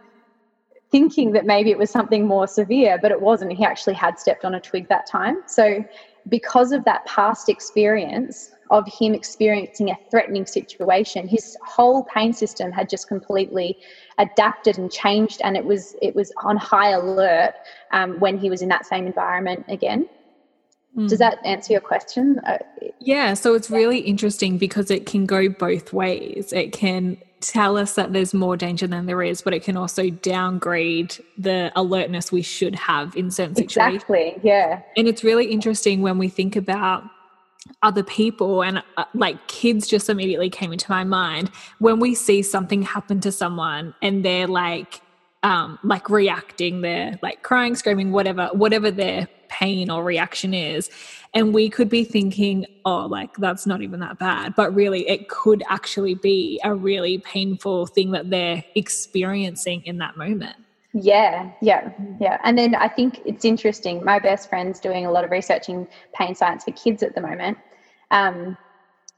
thinking 0.91 1.33
that 1.33 1.47
maybe 1.47 1.71
it 1.71 1.79
was 1.79 1.91
something 1.91 2.27
more 2.27 2.47
severe, 2.47 2.99
but 3.01 3.11
it 3.11 3.21
wasn't. 3.21 3.53
He 3.53 3.65
actually 3.65 3.95
had 3.95 4.19
stepped 4.19 4.45
on 4.45 4.55
a 4.55 4.61
twig 4.61 4.89
that 4.89 5.07
time. 5.07 5.43
So, 5.47 5.83
because 6.29 6.73
of 6.73 6.85
that 6.85 7.05
past 7.07 7.49
experience, 7.49 8.51
of 8.73 8.89
him 8.89 9.15
experiencing 9.15 9.91
a 9.91 9.99
threatening 10.11 10.47
situation 10.47 11.29
his 11.29 11.57
whole 11.65 12.03
pain 12.05 12.33
system 12.33 12.73
had 12.73 12.89
just 12.89 13.07
completely 13.07 13.77
adapted 14.19 14.79
and 14.79 14.91
changed 14.91 15.41
and 15.45 15.57
it 15.57 15.65
was 15.65 15.95
it 16.03 16.17
was 16.17 16.33
on 16.39 16.57
high 16.57 16.91
alert 16.91 17.55
um, 17.93 18.19
when 18.19 18.37
he 18.37 18.51
was 18.51 18.63
in 18.63 18.69
that 18.69 18.85
same 18.87 19.07
environment 19.07 19.65
again 19.69 20.09
mm. 20.97 21.09
does 21.09 21.19
that 21.19 21.39
answer 21.45 21.75
your 21.75 21.83
question 21.83 22.41
uh, 22.47 22.59
yeah 22.99 23.35
so 23.35 23.55
it's 23.55 23.71
really 23.71 23.99
interesting 23.99 24.57
because 24.57 24.91
it 24.91 25.05
can 25.05 25.27
go 25.27 25.49
both 25.51 25.93
ways 25.93 26.53
it 26.53 26.73
can 26.73 27.19
tell 27.43 27.77
us 27.77 27.95
that 27.95 28.13
there's 28.13 28.33
more 28.33 28.57
danger 28.57 28.87
than 28.87 29.07
there 29.07 29.21
is, 29.21 29.43
but 29.43 29.53
it 29.53 29.65
can 29.65 29.77
also 29.77 30.09
downgrade 30.09 31.17
the 31.37 31.73
alertness 31.75 32.31
we 32.31 32.41
should 32.41 32.77
have 32.77 33.17
in 33.17 33.33
certain 33.33 33.57
situations. 33.57 33.95
Exactly, 33.95 34.41
yeah. 34.45 34.81
And 34.97 35.09
it's 35.09 35.25
really 35.25 35.47
interesting 35.47 36.03
when 36.03 36.19
we 36.19 36.29
think 36.29 36.55
about 36.55 37.03
other 37.83 38.03
people 38.03 38.63
and 38.63 38.83
uh, 38.97 39.05
like 39.15 39.47
kids 39.49 39.87
just 39.87 40.09
immediately 40.09 40.51
came 40.51 40.73
into 40.73 40.91
my 40.91 41.05
mind 41.05 41.51
when 41.79 42.01
we 42.01 42.15
see 42.15 42.43
something 42.43 42.83
happen 42.83 43.21
to 43.21 43.31
someone 43.31 43.95
and 44.03 44.25
they're 44.25 44.49
like 44.49 45.01
um 45.45 45.79
like 45.85 46.09
reacting 46.09 46.81
they're 46.81 47.19
like 47.23 47.43
crying 47.43 47.75
screaming 47.75 48.13
whatever 48.13 48.49
whatever 48.53 48.91
their 48.91 49.29
pain 49.49 49.91
or 49.91 50.03
reaction 50.03 50.55
is. 50.55 50.91
And 51.35 51.53
we 51.53 51.69
could 51.69 51.89
be 51.89 52.05
thinking 52.05 52.67
oh 52.85 53.07
like 53.07 53.35
that's 53.37 53.67
not 53.67 53.83
even 53.83 54.01
that 54.01 54.19
bad. 54.19 54.55
But 54.57 54.75
really 54.75 55.07
it 55.09 55.29
could 55.29 55.63
actually 55.69 56.15
be 56.15 56.61
a 56.65 56.75
really 56.75 57.19
painful 57.19 57.87
thing 57.87 58.13
that 58.13 58.31
they're 58.31 58.65
experiencing 58.75 59.83
in 59.85 59.99
that 59.99 60.17
moment 60.17 60.57
yeah, 60.95 61.51
yeah, 61.61 61.91
yeah. 62.21 62.39
And 62.45 62.59
then 62.59 62.75
I 62.75 62.89
think 62.89 63.23
it's 63.25 63.45
interesting. 63.45 64.05
My 64.05 64.19
best 64.19 64.49
friend's 64.49 64.79
doing 64.79 65.07
a 65.07 65.11
lot 65.11 65.25
of 65.25 65.31
research 65.31 65.69
in 65.69 65.87
pain 66.15 66.35
science 66.35 66.65
for 66.65 66.73
kids 66.73 67.03
at 67.03 67.15
the 67.15 67.21
moment. 67.21 67.59
Um, 68.11 68.57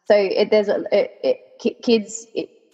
so 0.07 0.15
it, 0.15 0.51
there's 0.51 0.69
a 0.69 0.85
it, 0.93 1.19
it, 1.63 1.83
kids. 1.83 2.27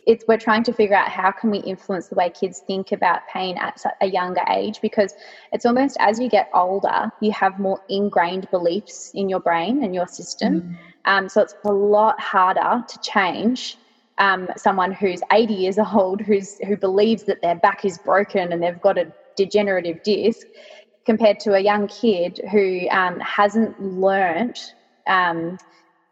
it's 0.06 0.24
we're 0.28 0.36
trying 0.36 0.64
to 0.64 0.72
figure 0.72 0.96
out 0.96 1.08
how 1.08 1.30
can 1.30 1.50
we 1.50 1.58
influence 1.58 2.08
the 2.08 2.14
way 2.14 2.28
kids 2.28 2.62
think 2.66 2.92
about 2.92 3.20
pain 3.32 3.56
at 3.56 3.82
a 4.02 4.06
younger 4.06 4.42
age 4.50 4.80
because 4.82 5.14
it's 5.52 5.64
almost 5.64 5.96
as 6.00 6.18
you 6.18 6.28
get 6.28 6.50
older, 6.52 7.10
you 7.20 7.32
have 7.32 7.58
more 7.58 7.80
ingrained 7.88 8.50
beliefs 8.50 9.12
in 9.14 9.28
your 9.28 9.40
brain 9.40 9.82
and 9.82 9.94
your 9.94 10.08
system. 10.08 10.60
Mm. 10.60 10.76
Um, 11.06 11.28
so 11.28 11.40
it's 11.40 11.54
a 11.64 11.72
lot 11.72 12.20
harder 12.20 12.84
to 12.86 13.00
change 13.00 13.78
um, 14.20 14.48
someone 14.58 14.92
who's 14.92 15.22
80 15.32 15.54
years 15.54 15.78
old 15.78 16.22
who's 16.22 16.56
who 16.68 16.78
believes 16.78 17.24
that 17.24 17.38
their 17.42 17.56
back 17.56 17.84
is 17.84 17.98
broken 17.98 18.52
and 18.52 18.62
they've 18.62 18.80
got 18.80 18.98
a 18.98 19.12
degenerative 19.36 20.02
disc 20.04 20.48
compared 21.06 21.40
to 21.40 21.54
a 21.54 21.60
young 21.60 21.88
kid 21.88 22.40
who 22.52 22.88
um, 22.90 23.20
hasn't 23.20 23.78
learnt 23.80 24.60
um, 25.08 25.58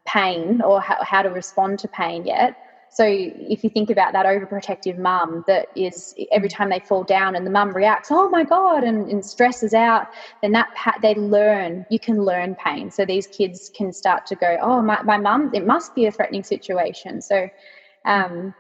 pain 0.08 0.62
or 0.62 0.80
how, 0.82 0.98
how 1.02 1.22
to 1.22 1.30
respond 1.30 1.78
to 1.80 1.88
pain 1.88 2.26
yet 2.26 2.54
so 2.90 3.04
if 3.08 3.64
you 3.64 3.70
think 3.70 3.90
about 3.90 4.14
that 4.14 4.26
overprotective 4.26 4.98
mum 4.98 5.44
that 5.46 5.68
is 5.76 6.14
every 6.32 6.48
time 6.48 6.70
they 6.70 6.80
fall 6.80 7.04
down 7.04 7.36
and 7.36 7.46
the 7.46 7.50
mum 7.50 7.70
reacts, 7.74 8.10
oh 8.12 8.28
my 8.30 8.44
god, 8.44 8.84
and, 8.84 9.10
and 9.10 9.24
stresses 9.24 9.74
out, 9.74 10.06
then 10.42 10.52
that 10.52 10.68
they 11.02 11.14
learn. 11.16 11.86
You 11.90 12.00
can 12.00 12.24
learn 12.24 12.56
pain. 12.56 12.90
So 12.90 13.04
these 13.06 13.26
kids 13.28 13.70
can 13.76 13.92
start 13.92 14.26
to 14.28 14.36
go, 14.36 14.58
oh 14.62 14.82
my 14.82 15.00
my 15.04 15.18
mum, 15.18 15.50
it 15.54 15.66
must 15.66 15.94
be 15.94 16.06
a 16.06 16.12
threatening 16.12 16.44
situation. 16.44 17.22
So 17.22 17.48
um, 18.08 18.54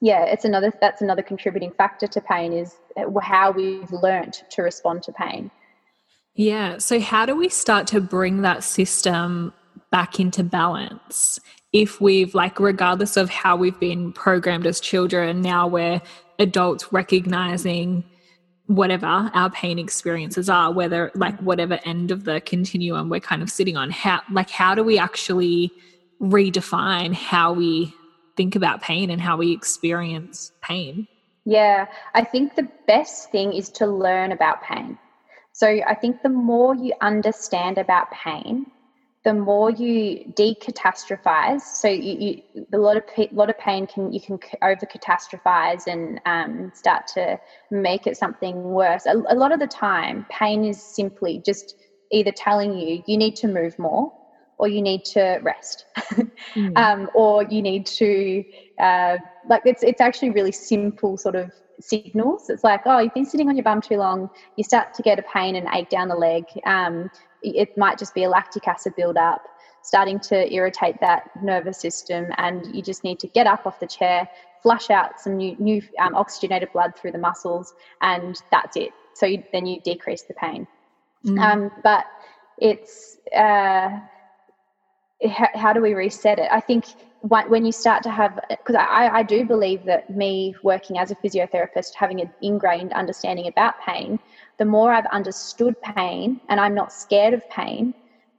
yeah, 0.00 0.24
it's 0.24 0.44
another 0.44 0.72
that's 0.80 1.02
another 1.02 1.22
contributing 1.22 1.70
factor 1.70 2.06
to 2.06 2.20
pain 2.20 2.52
is 2.52 2.74
how 3.22 3.52
we've 3.52 3.90
learnt 3.92 4.42
to 4.50 4.62
respond 4.62 5.02
to 5.04 5.12
pain. 5.12 5.50
Yeah. 6.34 6.78
So 6.78 7.00
how 7.00 7.24
do 7.24 7.34
we 7.36 7.48
start 7.48 7.86
to 7.88 8.00
bring 8.00 8.42
that 8.42 8.64
system 8.64 9.52
back 9.90 10.20
into 10.20 10.42
balance? 10.42 11.38
If 11.72 12.00
we've 12.00 12.34
like 12.34 12.58
regardless 12.58 13.16
of 13.16 13.30
how 13.30 13.56
we've 13.56 13.78
been 13.78 14.12
programmed 14.12 14.66
as 14.66 14.80
children, 14.80 15.40
now 15.40 15.66
we're 15.66 16.02
adults 16.38 16.92
recognizing 16.92 18.04
whatever 18.66 19.06
our 19.06 19.48
pain 19.50 19.78
experiences 19.78 20.50
are, 20.50 20.72
whether 20.72 21.10
like 21.14 21.38
whatever 21.40 21.78
end 21.84 22.10
of 22.10 22.24
the 22.24 22.40
continuum 22.42 23.08
we're 23.08 23.20
kind 23.20 23.42
of 23.42 23.50
sitting 23.50 23.76
on, 23.76 23.90
how 23.90 24.20
like 24.30 24.50
how 24.50 24.74
do 24.74 24.82
we 24.82 24.98
actually 24.98 25.70
redefine 26.20 27.14
how 27.14 27.52
we 27.52 27.94
think 28.36 28.54
about 28.56 28.82
pain 28.82 29.10
and 29.10 29.20
how 29.20 29.36
we 29.36 29.52
experience 29.52 30.52
pain. 30.62 31.08
Yeah, 31.44 31.86
I 32.14 32.24
think 32.24 32.56
the 32.56 32.68
best 32.86 33.30
thing 33.30 33.52
is 33.52 33.70
to 33.70 33.86
learn 33.86 34.32
about 34.32 34.62
pain. 34.62 34.98
So 35.52 35.66
I 35.66 35.94
think 35.94 36.22
the 36.22 36.28
more 36.28 36.74
you 36.74 36.92
understand 37.00 37.78
about 37.78 38.10
pain, 38.10 38.66
the 39.24 39.32
more 39.32 39.70
you 39.70 40.32
decatastrophize. 40.36 41.62
So 41.62 41.88
you, 41.88 42.42
you 42.54 42.66
a 42.72 42.78
lot 42.78 42.96
of 42.96 43.04
lot 43.32 43.50
of 43.50 43.58
pain 43.58 43.86
can 43.86 44.12
you 44.12 44.20
can 44.20 44.38
over 44.62 44.86
catastrophize 44.86 45.86
and 45.86 46.20
um, 46.26 46.70
start 46.74 47.06
to 47.14 47.40
make 47.70 48.06
it 48.06 48.16
something 48.16 48.62
worse. 48.62 49.06
A, 49.06 49.14
a 49.28 49.34
lot 49.34 49.50
of 49.50 49.58
the 49.58 49.66
time, 49.66 50.26
pain 50.30 50.64
is 50.64 50.80
simply 50.80 51.42
just 51.44 51.74
either 52.12 52.30
telling 52.30 52.78
you 52.78 53.02
you 53.06 53.16
need 53.16 53.34
to 53.36 53.48
move 53.48 53.76
more 53.78 54.12
or 54.58 54.68
you 54.68 54.82
need 54.82 55.04
to 55.04 55.38
rest 55.42 55.86
mm. 56.54 56.76
um, 56.76 57.10
or 57.14 57.44
you 57.44 57.62
need 57.62 57.86
to 57.86 58.44
uh, 58.78 59.16
like 59.48 59.62
it's 59.64 59.82
it's 59.82 60.00
actually 60.00 60.30
really 60.30 60.52
simple 60.52 61.16
sort 61.16 61.34
of 61.34 61.50
signals 61.78 62.48
it's 62.48 62.64
like 62.64 62.80
oh 62.86 62.98
you've 62.98 63.14
been 63.14 63.26
sitting 63.26 63.48
on 63.48 63.56
your 63.56 63.64
bum 63.64 63.80
too 63.80 63.96
long 63.96 64.30
you 64.56 64.64
start 64.64 64.94
to 64.94 65.02
get 65.02 65.18
a 65.18 65.22
pain 65.22 65.56
and 65.56 65.68
ache 65.74 65.90
down 65.90 66.08
the 66.08 66.14
leg 66.14 66.44
um, 66.64 67.10
it 67.42 67.76
might 67.76 67.98
just 67.98 68.14
be 68.14 68.24
a 68.24 68.28
lactic 68.28 68.66
acid 68.66 68.94
buildup 68.96 69.42
starting 69.82 70.18
to 70.18 70.52
irritate 70.52 70.98
that 71.00 71.30
nervous 71.42 71.78
system 71.78 72.26
and 72.38 72.74
you 72.74 72.82
just 72.82 73.04
need 73.04 73.20
to 73.20 73.28
get 73.28 73.46
up 73.46 73.66
off 73.66 73.78
the 73.78 73.86
chair 73.86 74.28
flush 74.62 74.90
out 74.90 75.20
some 75.20 75.36
new 75.36 75.54
new 75.58 75.82
um, 76.00 76.14
oxygenated 76.14 76.72
blood 76.72 76.96
through 76.96 77.12
the 77.12 77.18
muscles 77.18 77.74
and 78.00 78.42
that's 78.50 78.76
it 78.76 78.90
so 79.14 79.26
you, 79.26 79.42
then 79.52 79.66
you 79.66 79.80
decrease 79.82 80.22
the 80.22 80.34
pain 80.34 80.66
mm. 81.26 81.38
um, 81.38 81.70
but 81.82 82.06
it's 82.58 83.18
uh, 83.36 83.90
how, 85.24 85.48
how 85.54 85.72
do 85.72 85.80
we 85.80 85.94
reset 85.94 86.38
it? 86.38 86.48
I 86.50 86.60
think 86.60 86.84
when 87.22 87.64
you 87.64 87.72
start 87.72 88.02
to 88.04 88.10
have, 88.10 88.38
because 88.48 88.76
I, 88.76 89.08
I 89.08 89.22
do 89.22 89.44
believe 89.44 89.84
that 89.84 90.08
me 90.10 90.54
working 90.62 90.98
as 90.98 91.10
a 91.10 91.16
physiotherapist, 91.16 91.94
having 91.94 92.20
an 92.20 92.30
ingrained 92.42 92.92
understanding 92.92 93.48
about 93.48 93.74
pain, 93.84 94.18
the 94.58 94.64
more 94.64 94.92
I've 94.92 95.06
understood 95.06 95.74
pain 95.80 96.40
and 96.48 96.60
I'm 96.60 96.74
not 96.74 96.92
scared 96.92 97.34
of 97.34 97.48
pain, 97.50 97.94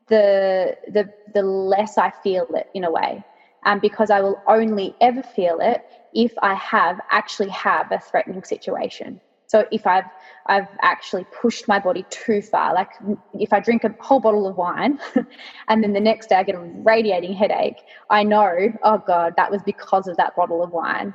the 0.07 0.77
the 0.93 1.11
the 1.33 1.41
less 1.41 1.97
I 1.97 2.11
feel 2.23 2.47
it 2.55 2.67
in 2.73 2.85
a 2.85 2.91
way. 2.91 3.23
Um, 3.65 3.79
because 3.79 4.11
I 4.11 4.21
will 4.21 4.39
only 4.47 4.95
ever 5.01 5.21
feel 5.21 5.59
it 5.59 5.81
if 6.13 6.31
I 6.41 6.53
have 6.53 7.01
actually 7.11 7.49
have 7.49 7.91
a 7.91 7.99
threatening 7.99 8.43
situation. 8.43 9.19
So 9.47 9.65
if 9.71 9.87
I've 9.87 10.05
I've 10.45 10.67
actually 10.81 11.25
pushed 11.41 11.67
my 11.67 11.79
body 11.79 12.05
too 12.09 12.41
far, 12.41 12.73
like 12.73 12.89
if 13.33 13.51
I 13.51 13.59
drink 13.59 13.83
a 13.83 13.95
whole 13.99 14.19
bottle 14.19 14.47
of 14.47 14.57
wine 14.57 14.99
and 15.67 15.83
then 15.83 15.93
the 15.93 15.99
next 15.99 16.29
day 16.29 16.35
I 16.35 16.43
get 16.43 16.55
a 16.55 16.59
radiating 16.59 17.33
headache, 17.33 17.81
I 18.09 18.23
know, 18.23 18.73
oh 18.83 19.03
God, 19.05 19.33
that 19.37 19.51
was 19.51 19.61
because 19.63 20.07
of 20.07 20.17
that 20.17 20.35
bottle 20.35 20.63
of 20.63 20.71
wine. 20.71 21.13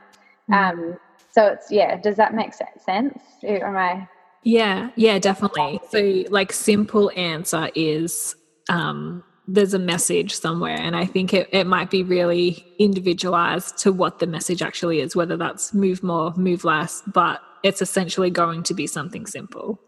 Mm. 0.50 0.70
Um, 0.70 0.98
so 1.30 1.46
it's 1.46 1.70
yeah, 1.70 1.96
does 1.96 2.16
that 2.16 2.34
make 2.34 2.52
sense? 2.52 2.84
Am 2.88 3.76
I 3.76 4.08
yeah, 4.44 4.90
yeah, 4.96 5.18
definitely. 5.18 5.80
So 5.90 6.24
like 6.30 6.52
simple 6.52 7.10
answer 7.14 7.70
is 7.74 8.34
um 8.68 9.24
there's 9.48 9.74
a 9.74 9.78
message 9.78 10.32
somewhere 10.34 10.76
and 10.76 10.94
i 10.94 11.04
think 11.04 11.34
it, 11.34 11.48
it 11.52 11.66
might 11.66 11.90
be 11.90 12.04
really 12.04 12.64
individualized 12.78 13.76
to 13.76 13.92
what 13.92 14.20
the 14.20 14.26
message 14.26 14.62
actually 14.62 15.00
is 15.00 15.16
whether 15.16 15.36
that's 15.36 15.74
move 15.74 16.00
more 16.02 16.32
move 16.36 16.64
less 16.64 17.02
but 17.12 17.40
it's 17.62 17.82
essentially 17.82 18.30
going 18.30 18.62
to 18.62 18.74
be 18.74 18.86
something 18.86 19.26
simple 19.26 19.80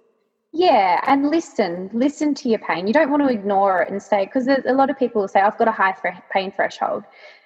yeah 0.52 1.00
and 1.06 1.30
listen 1.30 1.90
listen 1.92 2.34
to 2.34 2.48
your 2.48 2.58
pain 2.60 2.86
you 2.86 2.92
don't 2.92 3.10
want 3.10 3.22
to 3.22 3.28
ignore 3.28 3.82
it 3.82 3.90
and 3.90 4.02
say 4.02 4.24
because 4.24 4.46
a 4.46 4.72
lot 4.72 4.90
of 4.90 4.98
people 4.98 5.20
will 5.20 5.28
say 5.28 5.40
i've 5.40 5.58
got 5.58 5.68
a 5.68 5.72
high 5.72 5.94
pain 6.32 6.52
threshold 6.52 7.04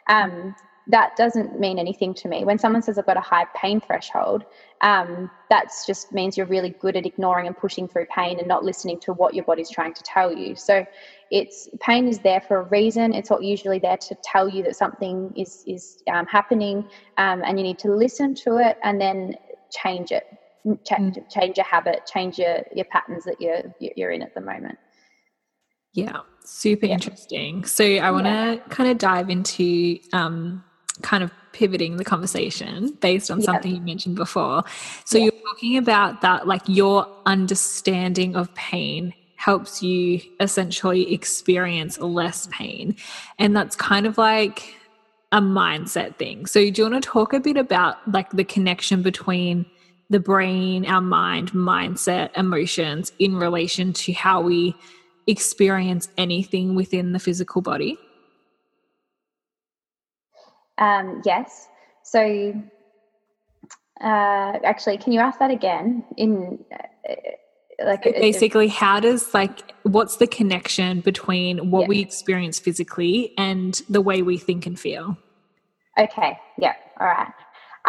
um, 0.08 0.54
that 0.88 1.16
doesn't 1.16 1.61
mean 1.61 1.78
anything 1.78 2.14
to 2.14 2.28
me. 2.28 2.44
When 2.44 2.58
someone 2.58 2.80
says 2.80 2.99
I've 2.99 3.04
got 3.04 3.18
a 3.18 3.20
high 3.20 3.44
pain 3.54 3.78
threshold, 3.78 4.44
um, 4.80 5.30
that 5.50 5.68
just 5.87 6.12
means 6.12 6.37
you're 6.37 6.47
really 6.47 6.70
good 6.70 6.97
at 6.97 7.04
ignoring 7.04 7.47
and 7.47 7.56
pushing 7.56 7.87
through 7.87 8.06
pain 8.06 8.38
and 8.38 8.49
not 8.49 8.64
listening 8.64 8.99
to 9.00 9.12
what 9.12 9.35
your 9.35 9.44
body's 9.44 9.68
trying 9.70 9.92
to 9.92 10.02
tell 10.02 10.32
you. 10.32 10.56
So, 10.56 10.87
it's 11.30 11.68
pain 11.80 12.08
is 12.08 12.20
there 12.20 12.40
for 12.40 12.61
a 12.61 12.62
reason. 12.62 13.12
It's 13.12 13.28
not 13.28 13.42
usually 13.42 13.78
there 13.78 13.99
to 13.99 14.16
tell 14.25 14.49
you 14.49 14.62
that 14.62 14.76
something 14.76 15.30
is 15.37 15.62
is 15.66 16.02
um, 16.11 16.25
happening, 16.26 16.88
um, 17.18 17.42
and 17.44 17.58
you 17.58 17.64
need 17.64 17.78
to 17.80 17.94
listen 17.94 18.35
to 18.37 18.56
it 18.56 18.78
and 18.82 18.99
then 18.99 19.35
change 19.70 20.12
it, 20.12 20.25
change, 20.84 21.16
mm. 21.16 21.30
change 21.30 21.56
your 21.56 21.66
habit, 21.66 22.06
change 22.06 22.38
your 22.38 22.64
your 22.75 22.87
patterns 22.87 23.25
that 23.25 23.40
you're 23.40 23.62
you're 23.78 24.10
in 24.10 24.22
at 24.22 24.34
the 24.34 24.40
moment. 24.40 24.78
Yeah, 25.94 26.20
super 26.44 26.87
yeah. 26.87 26.94
interesting. 26.94 27.64
So 27.64 27.84
I 27.84 28.10
want 28.10 28.26
to 28.26 28.30
yeah. 28.30 28.56
kind 28.68 28.90
of 28.90 28.98
dive 28.98 29.30
into 29.30 29.98
um, 30.12 30.62
kind 31.02 31.22
of 31.25 31.32
pivoting 31.52 31.96
the 31.96 32.04
conversation 32.04 32.92
based 33.00 33.30
on 33.30 33.42
something 33.42 33.75
you 33.75 33.80
mentioned 33.80 34.16
before. 34.16 34.62
So 35.04 35.18
you're 35.18 35.32
talking 35.32 35.76
about 35.76 36.20
that, 36.20 36.46
like 36.46 36.62
your 36.66 37.06
understanding 37.26 38.37
of 38.37 38.54
pain 38.54 39.14
helps 39.37 39.82
you 39.82 40.20
essentially 40.40 41.12
experience 41.12 41.98
less 41.98 42.48
pain. 42.48 42.96
And 43.38 43.56
that's 43.56 43.76
kind 43.76 44.06
of 44.06 44.18
like 44.18 44.75
a 45.32 45.40
mindset 45.40 46.16
thing. 46.16 46.47
So 46.47 46.61
do 46.70 46.82
you 46.82 46.90
want 46.90 47.02
to 47.02 47.08
talk 47.08 47.32
a 47.32 47.40
bit 47.40 47.56
about 47.56 47.97
like 48.11 48.30
the 48.30 48.44
connection 48.44 49.02
between 49.02 49.66
the 50.11 50.20
brain, 50.20 50.87
our 50.87 51.02
mind, 51.02 51.52
mindset, 51.52 52.30
emotions 52.37 53.12
in 53.18 53.37
relation 53.37 53.92
to 53.92 54.12
how 54.12 54.40
we 54.40 54.75
experience 55.26 56.08
anything 56.16 56.75
within 56.75 57.12
the 57.12 57.18
physical 57.18 57.61
body? 57.61 57.99
Um, 60.78 61.20
yes. 61.26 61.68
So, 62.02 62.54
uh, 64.00 64.58
actually, 64.64 64.97
can 64.97 65.12
you 65.12 65.20
ask 65.20 65.38
that 65.40 65.50
again? 65.50 66.04
In 66.16 66.64
uh, 67.08 67.14
like, 67.85 68.04
so 68.04 68.12
basically, 68.12 68.68
how 68.68 69.00
does 69.00 69.32
like 69.35 69.73
what's 69.82 70.16
the 70.16 70.26
connection 70.26 71.00
between 71.00 71.70
what 71.70 71.82
yeah. 71.82 71.88
we 71.88 72.00
experience 72.00 72.58
physically 72.58 73.32
and 73.38 73.82
the 73.88 74.00
way 74.00 74.23
we 74.23 74.37
think 74.37 74.66
and 74.66 74.78
feel? 74.78 75.16
Okay. 75.99 76.38
Yeah. 76.58 76.75
All 77.00 77.06
right. 77.06 77.32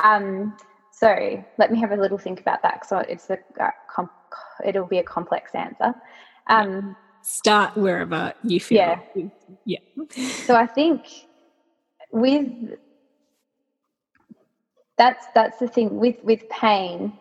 Um, 0.03 0.55
so 0.91 1.43
let 1.57 1.71
me 1.71 1.79
have 1.79 1.91
a 1.91 1.95
little 1.95 2.17
think 2.17 2.39
about 2.39 2.61
that. 2.63 2.85
So 2.85 2.99
it's 2.99 3.29
a 3.29 3.39
uh, 3.59 3.69
comp- 3.89 4.11
it'll 4.63 4.85
be 4.85 4.99
a 4.99 5.03
complex 5.03 5.55
answer. 5.55 5.93
Um, 6.47 6.95
Start 7.21 7.75
wherever 7.75 8.33
you 8.43 8.59
feel. 8.59 8.77
Yeah. 8.77 8.99
Yeah. 9.65 9.79
so 10.45 10.55
I 10.55 10.67
think 10.67 11.05
with 12.11 12.77
that's 14.97 15.25
that's 15.33 15.57
the 15.59 15.67
thing 15.67 15.97
with 15.97 16.17
with 16.23 16.47
pain 16.49 17.13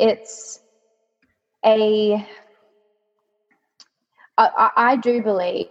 it's 0.00 0.60
a 1.64 2.26
I, 4.38 4.70
I 4.76 4.96
do 4.96 5.22
believe 5.22 5.68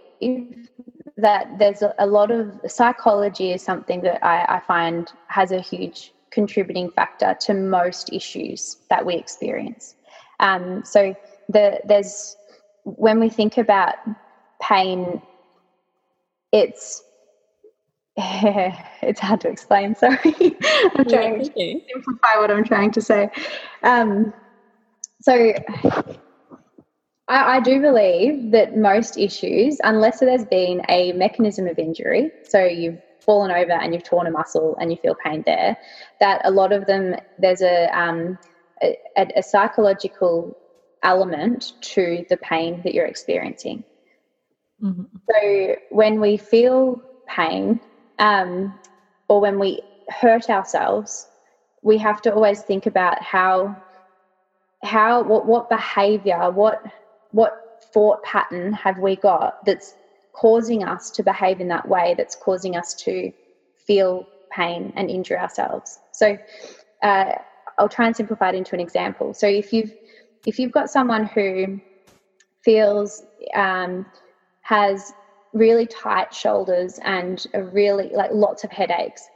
that 1.16 1.58
there's 1.58 1.82
a, 1.82 1.94
a, 1.98 2.06
lot 2.06 2.30
of 2.30 2.60
psychology 2.66 3.52
is 3.52 3.62
something 3.62 4.00
that 4.02 4.24
I, 4.24 4.56
I 4.56 4.60
find 4.60 5.10
has 5.26 5.50
a 5.50 5.60
huge 5.60 6.12
contributing 6.30 6.90
factor 6.90 7.36
to 7.40 7.54
most 7.54 8.12
issues 8.12 8.76
that 8.88 9.04
we 9.04 9.16
experience. 9.16 9.96
Um, 10.38 10.84
so 10.84 11.14
the, 11.48 11.80
there's 11.84 12.36
when 12.84 13.20
we 13.20 13.28
think 13.28 13.58
about 13.58 13.94
pain, 14.62 15.20
it's 16.52 17.02
it's 18.16 19.20
hard 19.20 19.40
to 19.42 19.48
explain. 19.48 19.94
Sorry, 19.94 20.18
I'm 20.96 21.04
trying 21.04 21.38
to 21.38 21.44
simplify 21.44 22.36
what 22.38 22.50
I'm 22.50 22.64
trying 22.64 22.90
to 22.92 23.00
say. 23.00 23.30
Um, 23.82 24.32
so, 25.20 25.52
I, 27.28 27.56
I, 27.56 27.60
do 27.60 27.80
believe 27.80 28.50
that 28.50 28.76
most 28.76 29.16
issues, 29.16 29.78
unless 29.84 30.20
there's 30.20 30.44
been 30.44 30.82
a 30.88 31.12
mechanism 31.12 31.66
of 31.66 31.78
injury, 31.78 32.30
so 32.44 32.64
you've 32.64 33.00
fallen 33.20 33.50
over 33.50 33.72
and 33.72 33.94
you've 33.94 34.02
torn 34.02 34.26
a 34.26 34.30
muscle 34.30 34.76
and 34.80 34.90
you 34.90 34.96
feel 34.96 35.14
pain 35.24 35.42
there, 35.46 35.76
that 36.18 36.40
a 36.44 36.50
lot 36.50 36.72
of 36.72 36.86
them 36.86 37.16
there's 37.38 37.62
a 37.62 37.86
um, 37.96 38.38
a, 38.82 38.96
a 39.36 39.42
psychological 39.42 40.56
element 41.02 41.72
to 41.80 42.24
the 42.28 42.36
pain 42.38 42.80
that 42.84 42.94
you're 42.94 43.06
experiencing. 43.06 43.84
Mm-hmm. 44.82 45.02
So 45.30 45.76
when 45.90 46.20
we 46.20 46.36
feel 46.36 47.02
pain, 47.26 47.80
um, 48.18 48.78
or 49.28 49.40
when 49.40 49.58
we 49.58 49.80
hurt 50.08 50.50
ourselves, 50.50 51.26
we 51.82 51.96
have 51.98 52.20
to 52.22 52.34
always 52.34 52.62
think 52.62 52.86
about 52.86 53.22
how 53.22 53.76
how 54.82 55.22
what 55.22 55.46
what 55.46 55.68
behavior 55.68 56.50
what 56.50 56.82
what 57.32 57.82
thought 57.92 58.22
pattern 58.22 58.72
have 58.72 58.98
we 58.98 59.16
got 59.16 59.64
that's 59.64 59.94
causing 60.32 60.84
us 60.84 61.10
to 61.10 61.22
behave 61.22 61.60
in 61.60 61.68
that 61.68 61.86
way 61.88 62.14
that's 62.16 62.36
causing 62.36 62.76
us 62.76 62.94
to 62.94 63.32
feel 63.86 64.26
pain 64.50 64.92
and 64.96 65.10
injure 65.10 65.38
ourselves 65.38 65.98
so 66.12 66.36
uh, 67.02 67.32
i'll 67.78 67.88
try 67.88 68.06
and 68.06 68.16
simplify 68.16 68.48
it 68.48 68.54
into 68.54 68.74
an 68.74 68.80
example 68.80 69.34
so 69.34 69.46
if 69.46 69.72
you've 69.72 69.92
if 70.46 70.58
you've 70.58 70.72
got 70.72 70.88
someone 70.88 71.26
who 71.26 71.80
feels 72.62 73.22
um, 73.54 74.06
has 74.62 75.12
really 75.52 75.86
tight 75.86 76.32
shoulders 76.32 77.00
and 77.04 77.46
a 77.54 77.62
really 77.62 78.10
like 78.14 78.30
lots 78.32 78.64
of 78.64 78.70
headaches. 78.70 79.28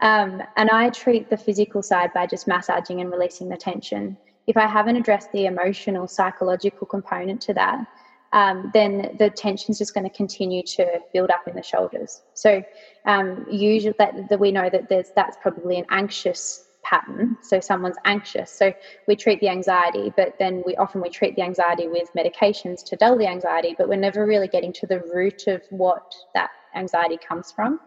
Um, 0.00 0.42
and 0.56 0.70
I 0.70 0.90
treat 0.90 1.30
the 1.30 1.36
physical 1.36 1.82
side 1.82 2.12
by 2.12 2.26
just 2.26 2.46
massaging 2.46 3.00
and 3.00 3.10
releasing 3.10 3.48
the 3.48 3.56
tension. 3.56 4.16
If 4.46 4.56
I 4.56 4.66
haven't 4.66 4.96
addressed 4.96 5.32
the 5.32 5.46
emotional, 5.46 6.06
psychological 6.06 6.86
component 6.86 7.40
to 7.42 7.54
that, 7.54 7.86
um, 8.32 8.70
then 8.74 9.16
the 9.18 9.30
tension 9.30 9.72
is 9.72 9.78
just 9.78 9.94
going 9.94 10.08
to 10.08 10.14
continue 10.14 10.62
to 10.62 11.00
build 11.12 11.30
up 11.30 11.46
in 11.48 11.54
the 11.54 11.62
shoulders. 11.62 12.22
So 12.34 12.62
um, 13.06 13.46
usually 13.50 13.94
that, 13.98 14.28
that 14.28 14.38
we 14.38 14.52
know 14.52 14.68
that 14.68 14.88
there's 14.88 15.10
that's 15.14 15.36
probably 15.40 15.78
an 15.78 15.86
anxious 15.90 16.64
pattern. 16.82 17.36
So 17.42 17.60
someone's 17.60 17.96
anxious. 18.04 18.50
So 18.50 18.72
we 19.08 19.16
treat 19.16 19.40
the 19.40 19.48
anxiety 19.48 20.12
but 20.16 20.34
then 20.38 20.62
we 20.66 20.76
often 20.76 21.00
we 21.00 21.08
treat 21.08 21.34
the 21.34 21.42
anxiety 21.42 21.88
with 21.88 22.08
medications 22.16 22.84
to 22.84 22.96
dull 22.96 23.16
the 23.16 23.26
anxiety 23.26 23.74
but 23.76 23.88
we're 23.88 23.96
never 23.96 24.26
really 24.26 24.48
getting 24.48 24.72
to 24.74 24.86
the 24.86 25.00
root 25.12 25.46
of 25.48 25.62
what 25.70 26.14
that 26.34 26.50
anxiety 26.74 27.18
comes 27.26 27.50
from. 27.50 27.80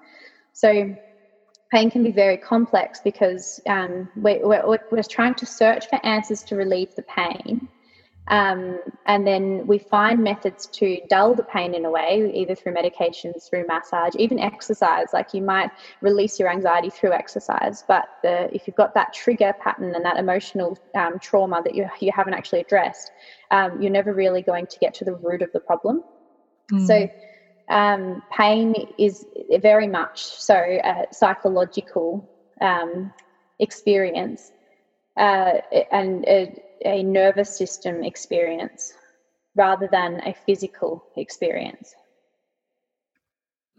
So 0.53 0.95
pain 1.71 1.91
can 1.91 2.03
be 2.03 2.11
very 2.11 2.37
complex 2.37 2.99
because 3.03 3.59
um, 3.67 4.09
we're, 4.15 4.45
we're, 4.45 4.79
we're 4.91 5.03
trying 5.03 5.35
to 5.35 5.45
search 5.45 5.87
for 5.89 6.03
answers 6.05 6.43
to 6.43 6.55
relieve 6.55 6.95
the 6.95 7.03
pain 7.03 7.67
um, 8.29 8.79
and 9.07 9.25
then 9.25 9.65
we 9.65 9.79
find 9.79 10.23
methods 10.23 10.67
to 10.67 11.01
dull 11.09 11.33
the 11.33 11.43
pain 11.43 11.73
in 11.73 11.85
a 11.85 11.89
way, 11.89 12.31
either 12.33 12.53
through 12.53 12.75
medications, 12.75 13.49
through 13.49 13.65
massage, 13.67 14.13
even 14.17 14.39
exercise. 14.39 15.07
Like 15.13 15.33
you 15.33 15.41
might 15.41 15.71
release 16.01 16.39
your 16.39 16.49
anxiety 16.49 16.91
through 16.91 17.13
exercise, 17.13 17.83
but 17.87 18.05
the, 18.21 18.53
if 18.53 18.67
you've 18.67 18.75
got 18.75 18.93
that 18.93 19.13
trigger 19.13 19.53
pattern 19.59 19.95
and 19.95 20.05
that 20.05 20.17
emotional 20.17 20.77
um, 20.93 21.17
trauma 21.17 21.63
that 21.63 21.73
you, 21.73 21.89
you 21.99 22.11
haven't 22.15 22.35
actually 22.35 22.61
addressed, 22.61 23.11
um, 23.49 23.81
you're 23.81 23.91
never 23.91 24.13
really 24.13 24.43
going 24.43 24.67
to 24.67 24.77
get 24.77 24.93
to 24.95 25.05
the 25.05 25.15
root 25.15 25.41
of 25.41 25.51
the 25.51 25.59
problem. 25.59 26.03
Mm. 26.71 26.85
So, 26.85 27.09
um, 27.69 28.23
pain 28.31 28.75
is 28.97 29.25
very 29.61 29.87
much 29.87 30.23
so 30.23 30.55
a 30.55 31.05
psychological 31.11 32.27
um, 32.61 33.13
experience. 33.59 34.51
Uh, 35.17 35.59
and 35.91 36.25
it, 36.25 36.65
a 36.85 37.03
nervous 37.03 37.57
system 37.57 38.03
experience 38.03 38.93
rather 39.55 39.89
than 39.91 40.21
a 40.25 40.33
physical 40.45 41.03
experience. 41.17 41.93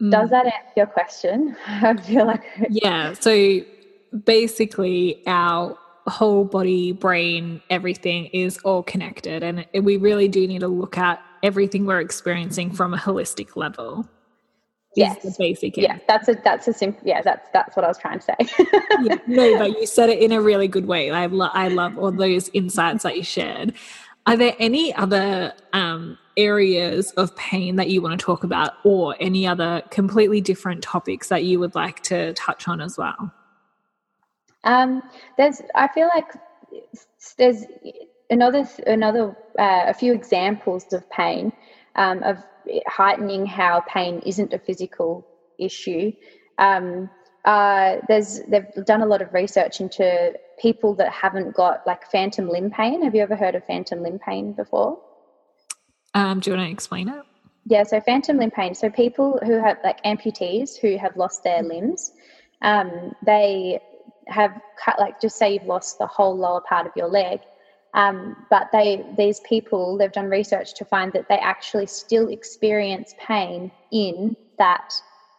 Mm. 0.01 0.11
Does 0.11 0.29
that 0.29 0.45
answer 0.45 0.73
your 0.77 0.85
question? 0.85 1.55
I 1.67 1.95
feel 1.97 2.25
like 2.25 2.43
yeah. 2.69 3.13
So 3.13 3.61
basically, 4.25 5.23
our 5.25 5.77
whole 6.07 6.45
body, 6.45 6.91
brain, 6.91 7.61
everything 7.69 8.25
is 8.27 8.57
all 8.59 8.83
connected. 8.83 9.43
And 9.43 9.65
we 9.73 9.97
really 9.97 10.27
do 10.27 10.47
need 10.47 10.59
to 10.59 10.67
look 10.67 10.97
at 10.97 11.21
everything 11.43 11.85
we're 11.85 11.99
experiencing 11.99 12.71
from 12.71 12.93
a 12.93 12.97
holistic 12.97 13.55
level. 13.55 14.07
Yes, 14.95 15.23
the 15.23 15.33
basic. 15.37 15.77
Yeah, 15.77 15.99
that's 16.07 16.27
a 16.27 16.35
that's 16.43 16.67
a 16.67 16.73
simple. 16.73 17.01
Yeah, 17.05 17.21
that's 17.21 17.47
that's 17.53 17.75
what 17.75 17.85
I 17.85 17.87
was 17.87 17.97
trying 17.97 18.19
to 18.19 18.25
say. 18.25 18.65
yeah, 19.03 19.15
no, 19.27 19.57
but 19.57 19.79
you 19.79 19.87
said 19.87 20.09
it 20.09 20.19
in 20.19 20.33
a 20.33 20.41
really 20.41 20.67
good 20.67 20.85
way. 20.85 21.11
I 21.11 21.27
lo- 21.27 21.49
I 21.53 21.69
love 21.69 21.97
all 21.97 22.11
those 22.11 22.49
insights 22.49 23.03
that 23.03 23.15
you 23.15 23.23
shared. 23.23 23.73
Are 24.27 24.35
there 24.35 24.53
any 24.59 24.93
other 24.93 25.53
um, 25.71 26.17
areas 26.35 27.11
of 27.11 27.35
pain 27.37 27.77
that 27.77 27.89
you 27.89 28.01
want 28.01 28.19
to 28.19 28.23
talk 28.23 28.43
about, 28.43 28.73
or 28.83 29.15
any 29.21 29.47
other 29.47 29.81
completely 29.91 30.41
different 30.41 30.83
topics 30.83 31.29
that 31.29 31.45
you 31.45 31.59
would 31.59 31.73
like 31.73 32.01
to 32.03 32.33
touch 32.33 32.67
on 32.67 32.81
as 32.81 32.97
well? 32.97 33.31
Um, 34.63 35.01
there's, 35.37 35.61
I 35.73 35.87
feel 35.87 36.09
like 36.13 36.33
there's 37.37 37.65
another 38.31 38.67
another 38.87 39.35
uh, 39.59 39.83
a 39.87 39.93
few 39.93 40.13
examples 40.13 40.91
of 40.93 41.07
pain 41.11 41.51
um, 41.95 42.23
of 42.23 42.37
heightening 42.87 43.45
how 43.45 43.83
pain 43.87 44.21
isn't 44.25 44.53
a 44.53 44.59
physical 44.59 45.27
issue. 45.59 46.11
Um, 46.57 47.09
uh, 47.45 47.97
there's 48.07 48.41
they've 48.47 48.67
done 48.85 49.01
a 49.01 49.05
lot 49.05 49.21
of 49.21 49.33
research 49.33 49.81
into 49.81 50.33
people 50.59 50.95
that 50.95 51.11
haven't 51.11 51.55
got 51.55 51.85
like 51.85 52.09
phantom 52.11 52.47
limb 52.49 52.71
pain. 52.71 53.03
Have 53.03 53.13
you 53.13 53.21
ever 53.21 53.35
heard 53.35 53.55
of 53.55 53.65
phantom 53.65 54.01
limb 54.01 54.19
pain 54.19 54.53
before? 54.53 54.99
Um, 56.13 56.39
do 56.39 56.51
you 56.51 56.57
want 56.57 56.67
to 56.67 56.71
explain 56.71 57.09
it? 57.09 57.23
Yeah, 57.65 57.83
so 57.83 58.01
phantom 58.01 58.37
limb 58.37 58.51
pain. 58.51 58.73
So 58.73 58.89
people 58.89 59.39
who 59.43 59.53
have 59.53 59.77
like 59.83 60.03
amputees 60.03 60.77
who 60.77 60.97
have 60.97 61.15
lost 61.15 61.43
their 61.43 61.63
limbs, 61.63 62.11
um, 62.61 63.13
they 63.25 63.79
have 64.27 64.59
cut 64.83 64.99
like 64.99 65.19
just 65.19 65.37
say 65.37 65.53
you've 65.53 65.65
lost 65.65 65.97
the 65.97 66.07
whole 66.07 66.37
lower 66.37 66.61
part 66.61 66.85
of 66.85 66.93
your 66.95 67.07
leg. 67.07 67.41
Um, 67.93 68.45
but 68.49 68.69
they 68.71 69.05
these 69.17 69.41
people 69.41 69.97
they've 69.97 70.11
done 70.11 70.29
research 70.29 70.73
to 70.75 70.85
find 70.85 71.11
that 71.13 71.27
they 71.27 71.37
actually 71.37 71.87
still 71.87 72.29
experience 72.29 73.13
pain 73.19 73.71
in 73.91 74.35
that 74.57 74.93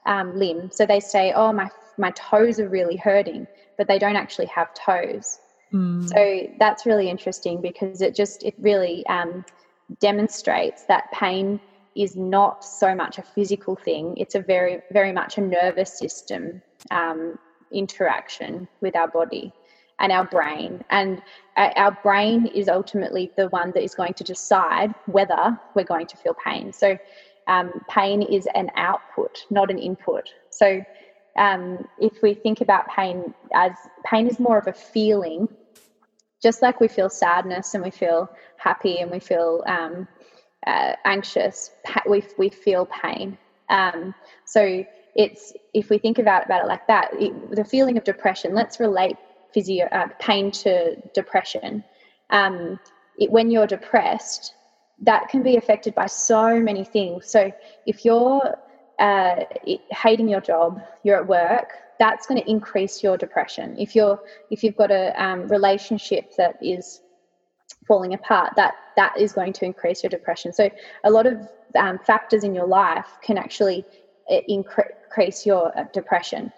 um, 0.04 0.36
limb. 0.38 0.70
So 0.70 0.84
they 0.84 1.00
say, 1.00 1.32
"Oh, 1.32 1.52
my 1.52 1.70
my 1.96 2.10
toes 2.10 2.60
are 2.60 2.68
really 2.68 2.96
hurting," 2.96 3.46
but 3.78 3.88
they 3.88 3.98
don't 3.98 4.16
actually 4.16 4.46
have 4.46 4.74
toes. 4.74 5.38
Mm. 5.72 6.08
So 6.08 6.54
that's 6.58 6.84
really 6.84 7.08
interesting 7.08 7.62
because 7.62 8.02
it 8.02 8.14
just 8.14 8.42
it 8.42 8.54
really 8.58 9.06
um, 9.06 9.44
demonstrates 10.00 10.84
that 10.84 11.10
pain 11.12 11.58
is 11.94 12.16
not 12.16 12.64
so 12.64 12.94
much 12.94 13.16
a 13.16 13.22
physical 13.22 13.76
thing; 13.76 14.14
it's 14.18 14.34
a 14.34 14.40
very 14.40 14.82
very 14.90 15.12
much 15.12 15.38
a 15.38 15.40
nervous 15.40 15.98
system 15.98 16.60
um, 16.90 17.38
interaction 17.72 18.68
with 18.82 18.94
our 18.94 19.08
body 19.08 19.54
and 20.02 20.12
our 20.12 20.24
brain. 20.24 20.84
And 20.90 21.22
uh, 21.56 21.70
our 21.76 21.96
brain 22.02 22.46
is 22.48 22.68
ultimately 22.68 23.30
the 23.36 23.48
one 23.48 23.70
that 23.74 23.82
is 23.82 23.94
going 23.94 24.14
to 24.14 24.24
decide 24.24 24.94
whether 25.06 25.58
we're 25.74 25.84
going 25.84 26.08
to 26.08 26.16
feel 26.16 26.34
pain. 26.34 26.72
So 26.72 26.98
um, 27.46 27.72
pain 27.88 28.20
is 28.20 28.46
an 28.54 28.70
output, 28.76 29.46
not 29.48 29.70
an 29.70 29.78
input. 29.78 30.28
So 30.50 30.84
um, 31.38 31.88
if 31.98 32.20
we 32.22 32.34
think 32.34 32.60
about 32.60 32.88
pain 32.88 33.32
as 33.54 33.72
pain 34.04 34.26
is 34.26 34.38
more 34.38 34.58
of 34.58 34.66
a 34.66 34.72
feeling, 34.72 35.48
just 36.42 36.60
like 36.60 36.80
we 36.80 36.88
feel 36.88 37.08
sadness 37.08 37.74
and 37.74 37.82
we 37.82 37.90
feel 37.90 38.28
happy 38.56 38.98
and 38.98 39.10
we 39.10 39.20
feel 39.20 39.62
um, 39.66 40.08
uh, 40.66 40.94
anxious, 41.04 41.70
we, 42.08 42.24
we 42.38 42.48
feel 42.48 42.86
pain. 42.86 43.38
Um, 43.70 44.14
so 44.44 44.84
it's 45.14 45.52
if 45.74 45.90
we 45.90 45.98
think 45.98 46.18
about, 46.18 46.46
about 46.46 46.64
it 46.64 46.66
like 46.66 46.86
that, 46.88 47.10
it, 47.18 47.54
the 47.54 47.64
feeling 47.64 47.96
of 47.96 48.04
depression, 48.04 48.54
let's 48.54 48.80
relate 48.80 49.16
physio 49.52 49.86
uh, 49.92 50.08
pain 50.18 50.50
to 50.50 50.96
depression. 51.14 51.84
Um, 52.30 52.78
it, 53.18 53.30
when 53.30 53.50
you're 53.50 53.66
depressed, 53.66 54.54
that 55.02 55.28
can 55.28 55.42
be 55.42 55.56
affected 55.56 55.94
by 55.94 56.06
so 56.06 56.60
many 56.60 56.84
things. 56.84 57.26
So 57.26 57.52
if 57.86 58.04
you're 58.04 58.56
uh, 58.98 59.44
hating 59.90 60.28
your 60.28 60.40
job, 60.40 60.80
you're 61.02 61.16
at 61.16 61.26
work, 61.26 61.70
that's 61.98 62.26
going 62.26 62.40
to 62.40 62.50
increase 62.50 63.02
your 63.02 63.16
depression. 63.16 63.76
If 63.78 63.94
you're 63.94 64.20
if 64.50 64.62
you've 64.62 64.76
got 64.76 64.90
a 64.90 65.04
um, 65.22 65.48
relationship 65.48 66.32
that 66.36 66.56
is 66.62 67.00
falling 67.86 68.14
apart, 68.14 68.54
that 68.56 68.74
that 68.96 69.16
is 69.18 69.32
going 69.32 69.52
to 69.54 69.64
increase 69.64 70.02
your 70.02 70.10
depression. 70.10 70.52
So 70.52 70.70
a 71.04 71.10
lot 71.10 71.26
of 71.26 71.48
um, 71.76 71.98
factors 71.98 72.44
in 72.44 72.54
your 72.54 72.66
life 72.66 73.06
can 73.22 73.38
actually 73.38 73.84
uh, 74.30 74.40
increase 74.48 75.46
your 75.46 75.76
uh, 75.78 75.84
depression. 75.92 76.52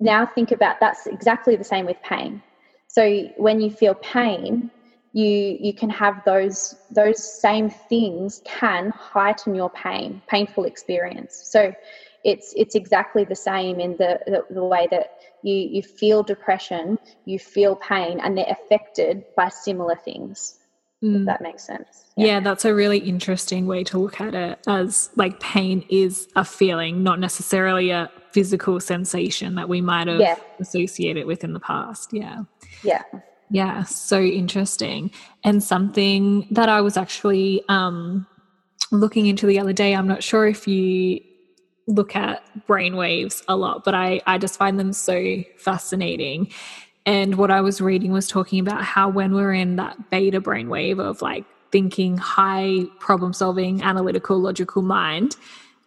Now 0.00 0.26
think 0.26 0.52
about 0.52 0.76
that's 0.80 1.06
exactly 1.06 1.56
the 1.56 1.64
same 1.64 1.86
with 1.86 2.00
pain. 2.02 2.42
So 2.86 3.28
when 3.36 3.60
you 3.60 3.70
feel 3.70 3.94
pain, 3.94 4.70
you 5.12 5.56
you 5.60 5.72
can 5.72 5.90
have 5.90 6.22
those 6.24 6.76
those 6.90 7.40
same 7.40 7.70
things 7.70 8.42
can 8.44 8.90
heighten 8.90 9.54
your 9.54 9.70
pain 9.70 10.20
painful 10.28 10.64
experience 10.64 11.40
so 11.50 11.72
it's 12.24 12.52
it's 12.56 12.74
exactly 12.74 13.24
the 13.24 13.34
same 13.34 13.80
in 13.80 13.92
the, 13.92 14.20
the, 14.26 14.54
the 14.54 14.64
way 14.64 14.86
that 14.90 15.18
you 15.42 15.54
you 15.54 15.82
feel 15.82 16.22
depression 16.22 16.98
you 17.24 17.38
feel 17.38 17.74
pain 17.76 18.20
and 18.20 18.36
they're 18.36 18.50
affected 18.50 19.24
by 19.36 19.48
similar 19.48 19.96
things 19.96 20.58
mm. 21.02 21.24
that 21.24 21.40
makes 21.40 21.64
sense 21.64 22.04
yeah. 22.16 22.26
yeah 22.26 22.40
that's 22.40 22.64
a 22.64 22.74
really 22.74 22.98
interesting 22.98 23.66
way 23.66 23.82
to 23.82 23.98
look 23.98 24.20
at 24.20 24.34
it 24.34 24.58
as 24.66 25.10
like 25.16 25.40
pain 25.40 25.84
is 25.88 26.28
a 26.36 26.44
feeling 26.44 27.02
not 27.02 27.18
necessarily 27.18 27.90
a 27.90 28.10
physical 28.32 28.80
sensation 28.80 29.54
that 29.54 29.68
we 29.68 29.80
might 29.80 30.06
have 30.06 30.20
yeah. 30.20 30.36
associated 30.60 31.26
with 31.26 31.44
in 31.44 31.52
the 31.52 31.60
past 31.60 32.10
yeah 32.12 32.42
yeah 32.82 33.02
yeah, 33.50 33.84
so 33.84 34.20
interesting. 34.20 35.10
And 35.44 35.62
something 35.62 36.46
that 36.50 36.68
I 36.68 36.80
was 36.80 36.96
actually 36.96 37.62
um, 37.68 38.26
looking 38.90 39.26
into 39.26 39.46
the 39.46 39.58
other 39.58 39.72
day, 39.72 39.94
I'm 39.94 40.06
not 40.06 40.22
sure 40.22 40.46
if 40.46 40.68
you 40.68 41.20
look 41.86 42.14
at 42.14 42.42
brainwaves 42.66 43.42
a 43.48 43.56
lot, 43.56 43.84
but 43.84 43.94
I, 43.94 44.20
I 44.26 44.36
just 44.36 44.58
find 44.58 44.78
them 44.78 44.92
so 44.92 45.42
fascinating. 45.56 46.52
And 47.06 47.36
what 47.36 47.50
I 47.50 47.62
was 47.62 47.80
reading 47.80 48.12
was 48.12 48.28
talking 48.28 48.60
about 48.60 48.84
how 48.84 49.08
when 49.08 49.34
we're 49.34 49.54
in 49.54 49.76
that 49.76 50.10
beta 50.10 50.42
brainwave 50.42 51.00
of 51.00 51.22
like 51.22 51.46
thinking, 51.72 52.18
high 52.18 52.84
problem 52.98 53.32
solving, 53.32 53.82
analytical, 53.82 54.38
logical 54.38 54.82
mind, 54.82 55.36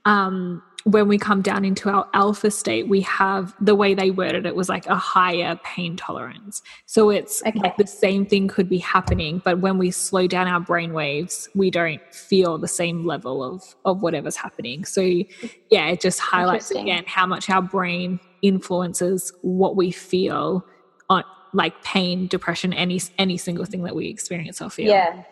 um, 0.06 0.63
when 0.84 1.08
we 1.08 1.17
come 1.17 1.41
down 1.41 1.63
into 1.63 1.89
our 1.89 2.08
alpha 2.13 2.50
state, 2.50 2.88
we 2.88 3.02
have 3.02 3.54
the 3.60 3.76
way 3.76 3.94
they 3.94 4.12
worded 4.12 4.46
it 4.46 4.56
was 4.56 4.70
like 4.70 4.86
a 4.88 4.96
higher 4.96 5.60
pain 5.63 5.96
tolerance. 5.96 6.62
So 6.86 7.10
it's 7.10 7.41
okay. 7.46 7.60
like 7.60 7.78
the 7.78 7.88
same 7.88 8.26
thing 8.26 8.48
could 8.48 8.67
be 8.67 8.80
happening, 8.80 9.41
but 9.44 9.60
when 9.60 9.78
we 9.78 9.91
slow 9.91 10.28
down 10.28 10.48
our 10.48 10.60
brain 10.60 10.94
waves, 10.94 11.50
we 11.54 11.70
don't 11.70 12.02
feel 12.13 12.58
the 12.58 12.67
same 12.67 13.06
level 13.06 13.44
of 13.44 13.76
of 13.86 14.02
whatever's 14.02 14.36
happening. 14.36 14.86
So 14.86 15.02
yeah, 15.02 15.88
it 15.88 16.02
just 16.02 16.20
highlights 16.20 16.72
again 16.72 17.04
how 17.06 17.26
much 17.26 17.50
our 17.50 17.62
brain 17.62 18.20
influences 18.41 19.32
what 19.41 19.76
we 19.76 19.91
feel 19.91 20.65
on 21.10 21.24
like 21.54 21.84
pain, 21.84 22.28
depression, 22.28 22.74
any 22.74 23.02
any 23.17 23.38
single 23.38 23.65
thing 23.65 23.84
that 23.84 23.96
we 23.96 24.08
experience 24.08 24.62
or 24.62 24.70
feel. 24.70 24.88
Yeah. 24.88 25.24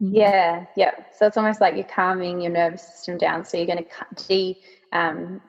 Mm-hmm. 0.00 0.14
Yeah, 0.14 0.66
yeah. 0.76 0.90
So 1.18 1.26
it's 1.26 1.38
almost 1.38 1.60
like 1.60 1.74
you're 1.74 1.84
calming 1.84 2.42
your 2.42 2.52
nervous 2.52 2.82
system 2.82 3.16
down. 3.16 3.46
So 3.46 3.56
you're 3.56 3.66
going 3.66 3.78
to 3.78 4.26
de 4.28 4.58
um, 4.92 5.40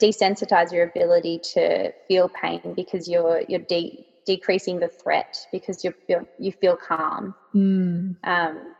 desensitize 0.00 0.72
your 0.72 0.84
ability 0.84 1.40
to 1.54 1.92
feel 2.08 2.28
pain 2.28 2.74
because 2.74 3.08
you're 3.08 3.42
you're 3.48 3.60
de- 3.60 4.06
decreasing 4.26 4.78
the 4.80 4.88
threat 4.88 5.36
because 5.52 5.84
you 5.84 5.92
feel 6.06 6.26
you 6.38 6.52
feel 6.52 6.76
calm. 6.76 7.34
Mm. 7.54 8.16
Um, 8.24 8.74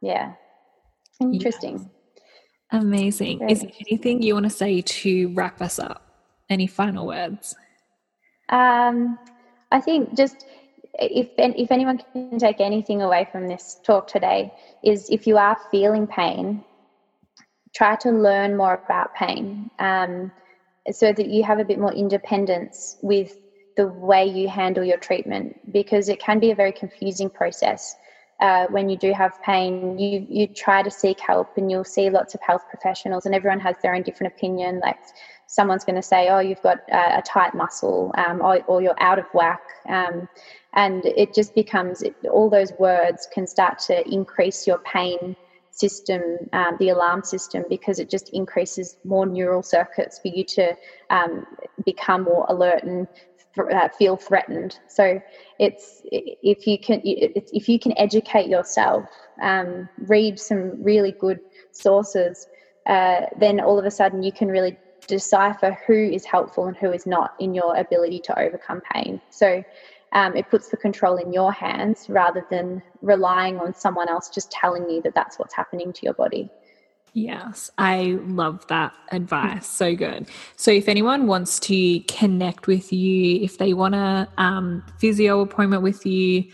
yeah, 0.00 0.32
interesting. 1.20 1.78
Yes. 1.78 1.88
Amazing. 2.72 3.38
Very 3.38 3.52
Is 3.52 3.60
there 3.60 3.70
anything 3.88 4.22
you 4.22 4.34
want 4.34 4.44
to 4.44 4.50
say 4.50 4.80
to 4.80 5.32
wrap 5.34 5.62
us 5.62 5.78
up? 5.78 6.02
Any 6.50 6.66
final 6.66 7.06
words? 7.06 7.54
Um, 8.48 9.18
I 9.70 9.80
think 9.80 10.16
just 10.16 10.44
if 10.98 11.28
if 11.38 11.70
anyone 11.70 12.00
can 12.12 12.38
take 12.38 12.60
anything 12.60 13.02
away 13.02 13.26
from 13.30 13.48
this 13.48 13.80
talk 13.84 14.06
today 14.06 14.52
is 14.82 15.08
if 15.10 15.26
you 15.26 15.36
are 15.38 15.56
feeling 15.70 16.06
pain 16.06 16.64
try 17.74 17.96
to 17.96 18.10
learn 18.10 18.56
more 18.56 18.80
about 18.84 19.14
pain 19.14 19.70
um, 19.78 20.30
so 20.90 21.12
that 21.12 21.28
you 21.28 21.42
have 21.42 21.58
a 21.58 21.64
bit 21.64 21.78
more 21.78 21.92
independence 21.92 22.96
with 23.02 23.36
the 23.76 23.88
way 23.88 24.24
you 24.24 24.48
handle 24.48 24.84
your 24.84 24.98
treatment 24.98 25.72
because 25.72 26.08
it 26.08 26.20
can 26.20 26.38
be 26.38 26.50
a 26.50 26.54
very 26.54 26.72
confusing 26.72 27.28
process. 27.28 27.96
Uh, 28.40 28.66
when 28.68 28.88
you 28.88 28.96
do 28.96 29.12
have 29.12 29.40
pain, 29.42 29.96
you 29.98 30.26
you 30.28 30.46
try 30.46 30.82
to 30.82 30.90
seek 30.90 31.20
help, 31.20 31.56
and 31.56 31.70
you'll 31.70 31.84
see 31.84 32.10
lots 32.10 32.34
of 32.34 32.40
health 32.40 32.62
professionals, 32.68 33.26
and 33.26 33.34
everyone 33.34 33.60
has 33.60 33.76
their 33.80 33.94
own 33.94 34.02
different 34.02 34.32
opinion. 34.32 34.80
Like 34.80 34.98
someone's 35.46 35.84
going 35.84 35.96
to 35.96 36.02
say, 36.02 36.28
"Oh, 36.28 36.40
you've 36.40 36.60
got 36.62 36.78
a, 36.90 37.18
a 37.18 37.22
tight 37.22 37.54
muscle," 37.54 38.12
um, 38.18 38.42
or, 38.42 38.60
or, 38.66 38.82
"You're 38.82 39.00
out 39.00 39.20
of 39.20 39.26
whack," 39.34 39.62
um, 39.88 40.28
and 40.74 41.06
it 41.06 41.32
just 41.32 41.54
becomes 41.54 42.02
it, 42.02 42.16
all 42.30 42.50
those 42.50 42.72
words 42.78 43.28
can 43.32 43.46
start 43.46 43.78
to 43.86 44.06
increase 44.12 44.66
your 44.66 44.78
pain 44.78 45.36
system, 45.74 46.22
um, 46.52 46.76
the 46.78 46.90
alarm 46.90 47.22
system, 47.22 47.64
because 47.68 47.98
it 47.98 48.08
just 48.08 48.30
increases 48.30 48.96
more 49.04 49.26
neural 49.26 49.62
circuits 49.62 50.18
for 50.20 50.28
you 50.28 50.44
to 50.44 50.74
um, 51.10 51.44
become 51.84 52.22
more 52.22 52.46
alert 52.48 52.82
and 52.84 53.08
uh, 53.72 53.88
feel 53.88 54.16
threatened. 54.16 54.78
So 54.88 55.20
it's 55.58 56.02
if 56.04 56.66
you 56.66 56.78
can 56.78 57.00
if 57.04 57.68
you 57.68 57.78
can 57.78 57.92
educate 57.98 58.48
yourself, 58.48 59.04
um, 59.42 59.88
read 59.98 60.38
some 60.38 60.82
really 60.82 61.12
good 61.12 61.40
sources, 61.72 62.46
uh, 62.86 63.22
then 63.38 63.60
all 63.60 63.78
of 63.78 63.84
a 63.84 63.90
sudden 63.90 64.22
you 64.22 64.32
can 64.32 64.48
really 64.48 64.76
decipher 65.06 65.76
who 65.86 65.94
is 65.94 66.24
helpful 66.24 66.66
and 66.66 66.76
who 66.76 66.90
is 66.90 67.06
not 67.06 67.34
in 67.38 67.54
your 67.54 67.76
ability 67.76 68.20
to 68.20 68.38
overcome 68.38 68.80
pain. 68.92 69.20
So 69.30 69.62
um, 70.14 70.36
it 70.36 70.48
puts 70.48 70.68
the 70.68 70.76
control 70.76 71.16
in 71.16 71.32
your 71.32 71.52
hands 71.52 72.06
rather 72.08 72.46
than 72.48 72.82
relying 73.02 73.58
on 73.58 73.74
someone 73.74 74.08
else 74.08 74.30
just 74.30 74.50
telling 74.50 74.88
you 74.88 75.02
that 75.02 75.14
that's 75.14 75.38
what's 75.38 75.54
happening 75.54 75.92
to 75.92 76.00
your 76.04 76.14
body. 76.14 76.48
Yes, 77.12 77.70
I 77.78 78.18
love 78.26 78.66
that 78.68 78.92
advice. 79.12 79.66
So 79.68 79.94
good. 79.94 80.28
So, 80.56 80.72
if 80.72 80.88
anyone 80.88 81.26
wants 81.26 81.60
to 81.60 82.00
connect 82.00 82.66
with 82.66 82.92
you, 82.92 83.40
if 83.40 83.58
they 83.58 83.72
want 83.72 83.94
a 83.94 84.28
um, 84.36 84.84
physio 84.98 85.40
appointment 85.40 85.82
with 85.82 86.04
you, 86.06 86.44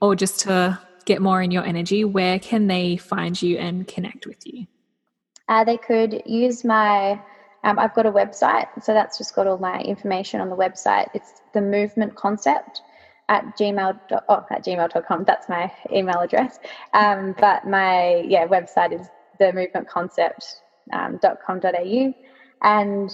or 0.00 0.16
just 0.16 0.40
to 0.40 0.78
get 1.04 1.22
more 1.22 1.40
in 1.40 1.52
your 1.52 1.64
energy, 1.64 2.04
where 2.04 2.38
can 2.40 2.66
they 2.66 2.96
find 2.96 3.40
you 3.40 3.58
and 3.58 3.86
connect 3.86 4.26
with 4.26 4.44
you? 4.44 4.66
Uh, 5.48 5.64
they 5.64 5.76
could 5.76 6.20
use 6.26 6.64
my, 6.64 7.12
um, 7.62 7.78
I've 7.78 7.94
got 7.94 8.04
a 8.04 8.12
website. 8.12 8.66
So, 8.82 8.92
that's 8.92 9.18
just 9.18 9.36
got 9.36 9.46
all 9.46 9.58
my 9.58 9.80
information 9.82 10.40
on 10.40 10.50
the 10.50 10.56
website. 10.56 11.06
It's 11.14 11.42
the 11.54 11.60
movement 11.60 12.16
concept 12.16 12.82
at 13.28 13.56
gmail 13.58 13.98
oh, 14.28 14.46
at 14.50 14.64
gmail.com 14.64 15.24
that's 15.24 15.48
my 15.48 15.70
email 15.92 16.20
address. 16.20 16.58
Um, 16.94 17.34
but 17.38 17.66
my 17.66 18.16
yeah 18.26 18.46
website 18.46 18.98
is 18.98 19.08
the 19.38 19.52
movement 19.52 19.88
concept 19.88 20.62
um, 20.92 21.20
and 22.62 23.10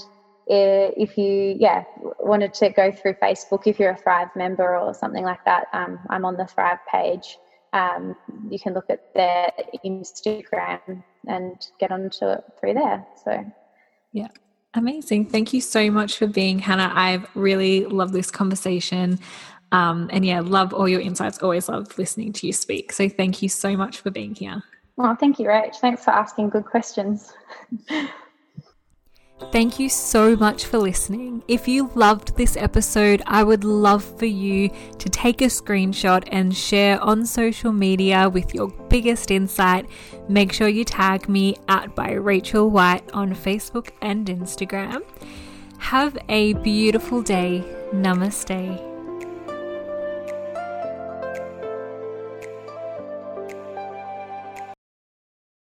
if 0.47 1.19
you 1.19 1.57
yeah 1.59 1.85
wanted 2.21 2.55
to 2.55 2.71
go 2.71 2.93
through 2.93 3.15
facebook 3.15 3.67
if 3.67 3.79
you're 3.79 3.93
a 3.93 3.97
thrive 3.97 4.29
member 4.37 4.77
or 4.77 4.95
something 4.95 5.25
like 5.25 5.43
that 5.45 5.67
um, 5.73 5.99
i'm 6.11 6.25
on 6.25 6.37
the 6.37 6.47
thrive 6.47 6.79
page. 6.91 7.39
Um, 7.73 8.15
you 8.51 8.59
can 8.61 8.73
look 8.73 8.89
at 8.89 9.13
their 9.15 9.51
instagram 9.85 11.03
and 11.27 11.67
get 11.81 11.91
onto 11.91 12.27
it 12.27 12.45
through 12.61 12.75
there. 12.75 13.05
So. 13.25 13.45
Yeah. 14.13 14.29
Amazing. 14.75 15.27
Thank 15.27 15.53
you 15.53 15.61
so 15.61 15.91
much 15.91 16.17
for 16.17 16.27
being 16.27 16.59
hannah. 16.61 16.93
I've 16.95 17.27
really 17.35 17.85
loved 17.87 18.13
this 18.13 18.31
conversation 18.31 19.19
um, 19.75 20.09
and 20.13 20.25
yeah 20.25 20.41
love 20.41 20.73
all 20.73 20.89
your 20.89 21.01
insights 21.01 21.43
always 21.43 21.69
love 21.69 21.97
listening 21.99 22.33
to 22.33 22.47
you 22.47 22.53
speak 22.53 22.93
so 22.93 23.09
thank 23.09 23.43
you 23.43 23.49
so 23.49 23.77
much 23.77 23.99
for 23.99 24.11
being 24.11 24.35
here 24.35 24.63
well, 24.97 25.17
thank 25.17 25.39
you, 25.39 25.47
Rach. 25.47 25.77
Thanks 25.77 26.05
for 26.05 26.11
asking 26.11 26.51
good 26.51 26.65
questions. 26.65 27.33
Thank 29.51 29.81
you 29.81 29.89
so 29.89 30.37
much 30.37 30.67
for 30.67 30.79
listening. 30.79 31.43
If 31.49 31.67
you 31.67 31.91
loved 31.97 32.37
this 32.37 32.57
episode, 32.57 33.21
I 33.27 33.43
would 33.43 33.65
love 33.65 34.05
for 34.19 34.27
you 34.27 34.71
to 34.99 35.09
take 35.09 35.43
a 35.43 35.47
screenshot 35.47 36.23
and 36.31 36.57
share 36.57 37.01
on 37.03 37.27
social 37.27 37.73
media 37.73 38.29
with 38.29 38.55
your 38.55 38.69
biggest 38.89 39.33
insight. 39.33 39.87
Make 40.29 40.53
sure 40.53 40.69
you 40.69 40.85
tag 40.85 41.29
me 41.29 41.57
at 41.69 41.95
by 41.97 42.13
Rachel 42.13 42.71
White 42.71 43.11
on 43.13 43.35
Facebook 43.35 43.91
and 44.01 44.27
Instagram. 44.27 45.03
Have 45.79 46.17
a 46.29 46.55
beautiful 46.55 47.21
day. 47.21 47.65
Namaste. 47.93 48.94